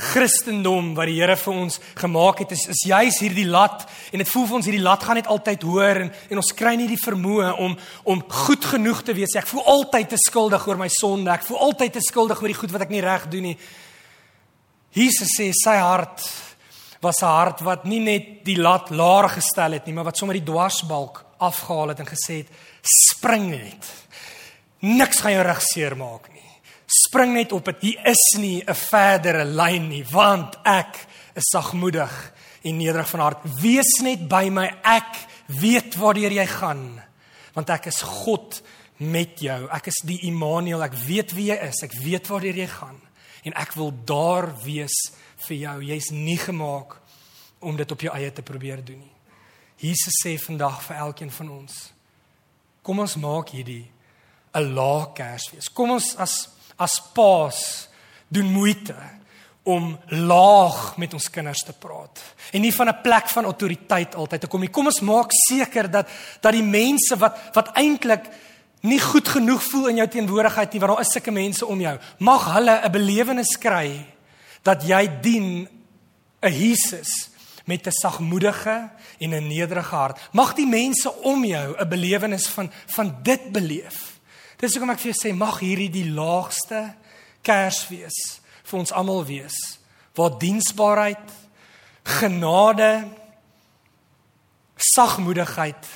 Christendom 0.00 0.94
wat 0.96 1.10
die 1.10 1.18
Here 1.18 1.36
vir 1.36 1.52
ons 1.52 1.76
gemaak 1.98 2.40
het 2.42 2.54
is 2.56 2.62
is 2.72 2.82
juis 2.88 3.18
hierdie 3.20 3.46
lat 3.48 3.84
en 4.10 4.22
dit 4.22 4.30
voel 4.30 4.46
vir 4.48 4.56
ons 4.58 4.68
hierdie 4.70 4.82
lat 4.84 5.04
gaan 5.04 5.18
net 5.20 5.28
altyd 5.30 5.66
hoër 5.68 6.00
en 6.06 6.10
en 6.30 6.40
ons 6.40 6.52
kry 6.56 6.72
nie 6.80 6.88
die 6.88 7.00
vermoë 7.00 7.52
om 7.60 7.76
om 8.08 8.22
goed 8.46 8.64
genoeg 8.72 9.02
te 9.04 9.14
wees. 9.16 9.36
Ek 9.36 9.48
voel 9.50 9.66
altyd 9.74 10.12
te 10.14 10.20
skuldig 10.20 10.66
oor 10.66 10.80
my 10.80 10.88
sonde. 10.92 11.30
Ek 11.32 11.44
voel 11.46 11.60
altyd 11.68 11.98
te 11.98 12.04
skuldig 12.04 12.40
oor 12.40 12.52
die 12.52 12.60
goed 12.62 12.72
wat 12.72 12.86
ek 12.86 12.94
nie 12.94 13.04
reg 13.04 13.28
doen 13.32 13.50
nie. 13.50 13.56
Jesus 14.96 15.36
sê 15.36 15.50
sy 15.54 15.76
hart 15.76 16.24
was 17.00 17.22
'n 17.22 17.26
hart 17.26 17.60
wat 17.60 17.84
nie 17.84 18.00
net 18.00 18.44
die 18.44 18.56
lat 18.56 18.90
laer 18.90 19.28
gestel 19.28 19.72
het 19.72 19.86
nie, 19.86 19.94
maar 19.94 20.04
wat 20.04 20.16
sommer 20.16 20.34
die 20.34 20.44
dwarsbalk 20.52 21.24
afgehaal 21.38 21.88
het 21.88 22.00
en 22.00 22.06
gesê 22.06 22.44
het 22.44 22.48
spring 22.82 23.50
net. 23.50 23.84
Niks 24.80 25.20
gaan 25.20 25.32
jou 25.32 25.42
reg 25.42 25.62
seer 25.62 25.96
maak 25.96 26.28
nie 26.32 26.49
spring 27.10 27.34
net 27.34 27.52
op 27.52 27.66
dit. 27.66 27.82
Hier 27.88 28.06
is 28.06 28.38
nie 28.38 28.62
'n 28.62 28.74
verdere 28.74 29.44
lyn 29.44 29.88
nie, 29.88 30.04
want 30.04 30.56
ek 30.64 31.06
is 31.34 31.50
sagmoedig 31.50 32.32
en 32.62 32.76
nederig 32.76 33.08
van 33.08 33.20
hart. 33.20 33.42
Wees 33.60 34.00
net 34.02 34.28
by 34.28 34.48
my. 34.48 34.66
Ek 34.84 35.16
weet 35.46 35.96
waartoe 35.96 36.30
jy 36.30 36.46
gaan, 36.46 37.02
want 37.54 37.70
ek 37.70 37.86
is 37.86 38.02
God 38.02 38.62
met 38.98 39.40
jou. 39.40 39.68
Ek 39.72 39.86
is 39.86 40.00
die 40.04 40.20
Immanuel. 40.22 40.82
Ek 40.82 40.94
weet 40.94 41.32
wie 41.32 41.50
jy 41.50 41.58
is. 41.68 41.82
Ek 41.82 41.92
weet 41.92 42.28
waartoe 42.28 42.54
jy 42.54 42.66
gaan 42.66 43.00
en 43.42 43.52
ek 43.52 43.72
wil 43.72 43.92
daar 44.04 44.52
wees 44.64 45.12
vir 45.46 45.56
jou. 45.56 45.82
Jy's 45.82 46.10
nie 46.10 46.38
gemaak 46.38 47.00
om 47.60 47.76
dit 47.76 47.92
op 47.92 48.00
jou 48.00 48.14
eie 48.14 48.32
te 48.32 48.42
probeer 48.42 48.84
doen 48.84 48.98
nie. 48.98 49.16
Jesus 49.78 50.12
sê 50.24 50.38
vandag 50.38 50.82
vir 50.82 50.96
elkeen 50.96 51.30
van 51.30 51.50
ons: 51.50 51.92
Kom 52.82 52.98
ons 52.98 53.16
maak 53.16 53.48
hierdie 53.48 53.90
'n 54.54 54.74
lae 54.74 55.12
Kersfees. 55.14 55.68
Kom 55.72 55.90
ons 55.90 56.16
as 56.16 56.59
as 56.80 56.96
paas 57.14 57.88
doen 58.28 58.48
moeite 58.50 58.96
om 59.68 59.92
laag 60.08 60.96
met 60.96 61.12
ons 61.14 61.30
kinders 61.30 61.62
te 61.66 61.74
praat 61.76 62.22
en 62.50 62.62
nie 62.64 62.72
van 62.74 62.88
'n 62.88 63.02
plek 63.02 63.28
van 63.28 63.44
autoriteit 63.44 64.14
altyd 64.14 64.40
te 64.40 64.46
kom 64.46 64.60
nie. 64.60 64.70
Kom 64.70 64.86
ons 64.86 65.00
maak 65.00 65.30
seker 65.30 65.90
dat 65.90 66.08
dat 66.40 66.52
die 66.52 66.62
mense 66.62 67.16
wat 67.16 67.38
wat 67.52 67.76
eintlik 67.76 68.24
nie 68.80 69.00
goed 69.00 69.28
genoeg 69.28 69.62
voel 69.62 69.88
in 69.88 69.96
jou 69.96 70.08
teenwoordigheid 70.08 70.72
nie, 70.72 70.80
want 70.80 70.92
daar 70.92 71.00
is 71.00 71.12
sulke 71.12 71.30
mense 71.30 71.66
om 71.66 71.80
jou, 71.80 71.98
mag 72.18 72.54
hulle 72.54 72.80
'n 72.84 72.92
belewenis 72.92 73.58
kry 73.58 74.06
dat 74.62 74.82
jy 74.82 75.20
dien 75.20 75.68
'n 76.42 76.52
Jesus 76.52 77.30
met 77.66 77.86
'n 77.86 77.90
sagmoedige 77.90 78.90
en 79.18 79.30
'n 79.30 79.48
nederige 79.48 79.94
hart. 79.94 80.18
Mag 80.32 80.54
die 80.54 80.66
mense 80.66 81.12
om 81.22 81.44
jou 81.44 81.76
'n 81.78 81.88
belewenis 81.88 82.46
van 82.46 82.70
van 82.86 83.16
dit 83.22 83.52
beleef. 83.52 84.09
Dis 84.60 84.74
hoekom 84.76 84.92
ek 84.92 85.00
vir 85.00 85.12
jou 85.12 85.16
sê 85.16 85.32
mag 85.32 85.56
hierdie 85.62 85.88
die 85.92 86.08
laagste 86.12 86.82
Kersfees 87.40 88.18
vir 88.68 88.78
ons 88.82 88.92
almal 88.92 89.24
wees 89.24 89.56
waar 90.18 90.34
diensbaarheid, 90.42 91.30
genade, 92.20 92.90
sagmoedigheid 94.90 95.88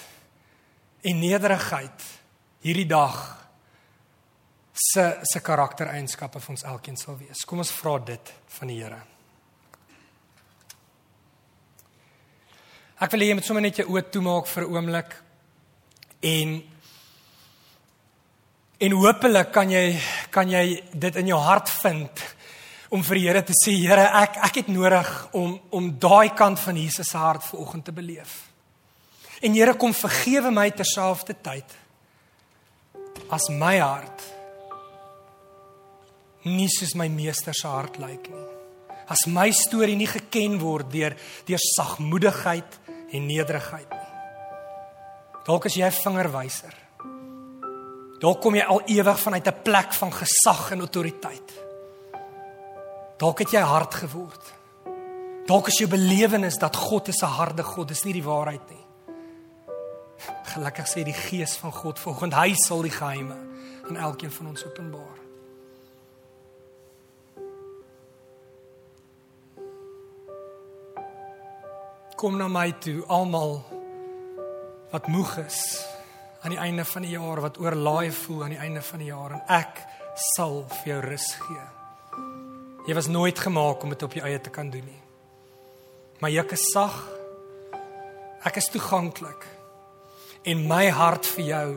en 1.04 1.20
nederigheid 1.20 2.06
hierdie 2.64 2.88
dag 2.88 3.18
se 4.74 5.04
se 5.28 5.42
karaktereienskappe 5.44 6.40
vir 6.40 6.54
ons 6.54 6.64
elkeen 6.72 6.96
sal 6.96 7.18
wees. 7.20 7.44
Kom 7.44 7.60
ons 7.60 7.72
vra 7.74 7.98
dit 8.00 8.32
van 8.56 8.70
die 8.72 8.80
Here. 8.80 9.02
Ek 13.04 13.12
wil 13.12 13.20
hê 13.20 13.28
jy 13.28 13.36
moet 13.36 13.46
sommer 13.46 13.64
net 13.66 13.82
jou 13.82 13.90
oë 13.92 14.08
toemaak 14.10 14.48
vir 14.48 14.64
'n 14.64 14.72
oomblik 14.72 15.16
en 16.22 16.73
En 18.84 18.92
hopelik 19.00 19.52
kan 19.54 19.70
jy 19.72 19.94
kan 20.34 20.50
jy 20.50 20.64
dit 20.92 21.16
in 21.22 21.30
jou 21.30 21.38
hart 21.40 21.70
vind 21.80 22.24
om 22.92 23.04
vir 23.06 23.16
die 23.16 23.22
Here 23.28 23.42
te 23.46 23.54
sê 23.56 23.72
Here 23.78 24.04
ek 24.20 24.36
ek 24.50 24.58
het 24.60 24.68
nodig 24.72 25.12
om 25.32 25.54
om 25.78 25.86
daai 26.00 26.34
kant 26.36 26.60
van 26.60 26.76
Jesus 26.76 27.08
se 27.08 27.18
hart 27.18 27.46
vanoggend 27.46 27.86
te 27.86 27.94
beleef. 27.96 28.34
En 29.40 29.56
Here 29.56 29.76
kom 29.80 29.94
vergewe 29.96 30.52
my 30.52 30.68
terselfdertyd 30.70 31.78
as 33.32 33.48
my 33.48 33.78
hart 33.78 34.26
nie 36.44 36.68
soos 36.68 36.92
my 36.98 37.08
meester 37.08 37.56
se 37.56 37.68
hart 37.68 37.96
lyk 38.02 38.28
nie. 38.28 38.46
As 39.08 39.24
my 39.28 39.48
storie 39.52 39.96
nie 39.96 40.10
geken 40.10 40.58
word 40.60 40.92
deur 40.92 41.16
deur 41.48 41.68
sagmoedigheid 41.72 42.80
en 43.14 43.28
nederigheid 43.30 43.90
nie. 43.96 44.08
Dalk 45.46 45.72
is 45.72 45.76
jy 45.76 45.86
'n 45.88 46.00
vingerwyser. 46.04 46.83
Dalk 48.24 48.40
kom 48.40 48.54
jy 48.56 48.64
al 48.64 48.80
ewig 48.88 49.18
vanuit 49.20 49.46
'n 49.46 49.62
plek 49.62 49.92
van 49.92 50.12
gesag 50.12 50.70
en 50.70 50.80
autoriteit. 50.80 51.48
Dalk 53.18 53.38
het 53.38 53.50
jy 53.50 53.60
hard 53.60 53.94
geword. 53.94 54.54
Dalk 55.46 55.68
is 55.68 55.78
jou 55.78 55.88
belewenis 55.90 56.56
dat 56.56 56.76
God 56.76 57.08
is 57.08 57.22
'n 57.22 57.36
harde 57.36 57.62
God, 57.62 57.88
dis 57.88 58.04
nie 58.04 58.12
die 58.12 58.24
waarheid 58.24 58.70
nie. 58.70 58.86
Gelukkig 60.42 60.86
sê 60.88 61.04
die 61.04 61.12
Gees 61.12 61.56
van 61.56 61.72
God 61.72 61.98
volgens 61.98 62.34
hy 62.34 62.54
sal 62.54 62.82
die 62.82 62.90
geheime 62.90 63.36
aan 63.88 63.96
elkeen 63.96 64.30
van 64.30 64.46
ons 64.46 64.64
openbaar. 64.64 65.18
Kom 72.16 72.36
na 72.36 72.48
my 72.48 72.72
toe 72.72 73.04
almal 73.06 73.64
wat 74.90 75.06
moeg 75.06 75.38
is 75.38 75.93
aan 76.44 76.52
die 76.52 76.60
einde 76.60 76.84
van 76.84 77.02
die 77.02 77.14
jaar 77.14 77.40
wat 77.40 77.56
oorlaai 77.58 78.12
voel 78.12 78.42
aan 78.44 78.52
die 78.52 78.60
einde 78.60 78.82
van 78.84 79.00
die 79.00 79.08
jaar 79.08 79.32
en 79.32 79.46
ek 79.48 79.80
sal 80.36 80.60
vir 80.68 80.90
jou 80.90 80.98
rus 81.06 81.28
gee. 81.40 81.62
Jy 82.84 82.96
was 82.98 83.08
nooit 83.08 83.38
gemaak 83.40 83.82
om 83.82 83.94
dit 83.94 84.02
op 84.04 84.12
jou 84.12 84.24
eie 84.28 84.40
te 84.40 84.52
kan 84.52 84.68
doen 84.70 84.84
nie. 84.84 85.00
Maar 86.20 86.36
ek 86.44 86.52
is 86.52 86.66
sag. 86.74 86.98
Ek 88.44 88.60
is 88.60 88.68
toeganklik. 88.68 89.46
En 90.44 90.66
my 90.68 90.90
hart 90.92 91.24
vir 91.32 91.44
jou 91.48 91.68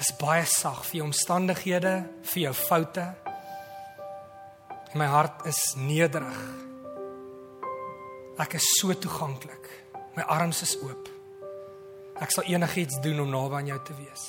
is 0.00 0.10
baie 0.18 0.42
sag 0.50 0.82
vir 0.88 0.98
jou 0.98 1.06
omstandighede, 1.06 1.94
vir 2.32 2.42
jou 2.48 2.54
foute. 2.56 3.06
En 4.90 4.98
my 4.98 5.06
hart 5.06 5.46
is 5.46 5.60
nederig. 5.78 6.42
Ek 8.42 8.58
is 8.58 8.66
so 8.80 8.90
toeganklik. 8.90 9.70
My 10.18 10.26
arms 10.26 10.64
is 10.66 10.74
oop. 10.82 11.19
Ek 12.20 12.34
sal 12.34 12.44
enigiets 12.52 13.00
doen 13.00 13.22
om 13.24 13.32
naby 13.32 13.60
aan 13.60 13.72
jou 13.72 13.80
te 13.84 13.96
wees. 13.96 14.26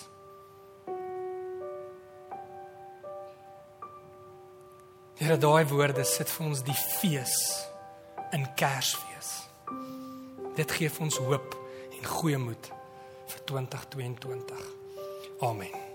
Here, 5.22 5.38
daai 5.38 5.66
woorde 5.70 6.06
sit 6.08 6.32
vir 6.34 6.48
ons 6.48 6.64
die 6.66 6.78
fees 6.78 7.36
in 8.34 8.48
Kersfees. 8.58 9.30
Dit 10.58 10.74
gee 10.80 10.90
vir 10.90 11.06
ons 11.06 11.22
hoop 11.28 11.56
en 12.00 12.12
goeie 12.16 12.42
moed 12.42 12.74
vir 13.30 13.48
2022. 13.54 14.68
Amen. 15.46 15.91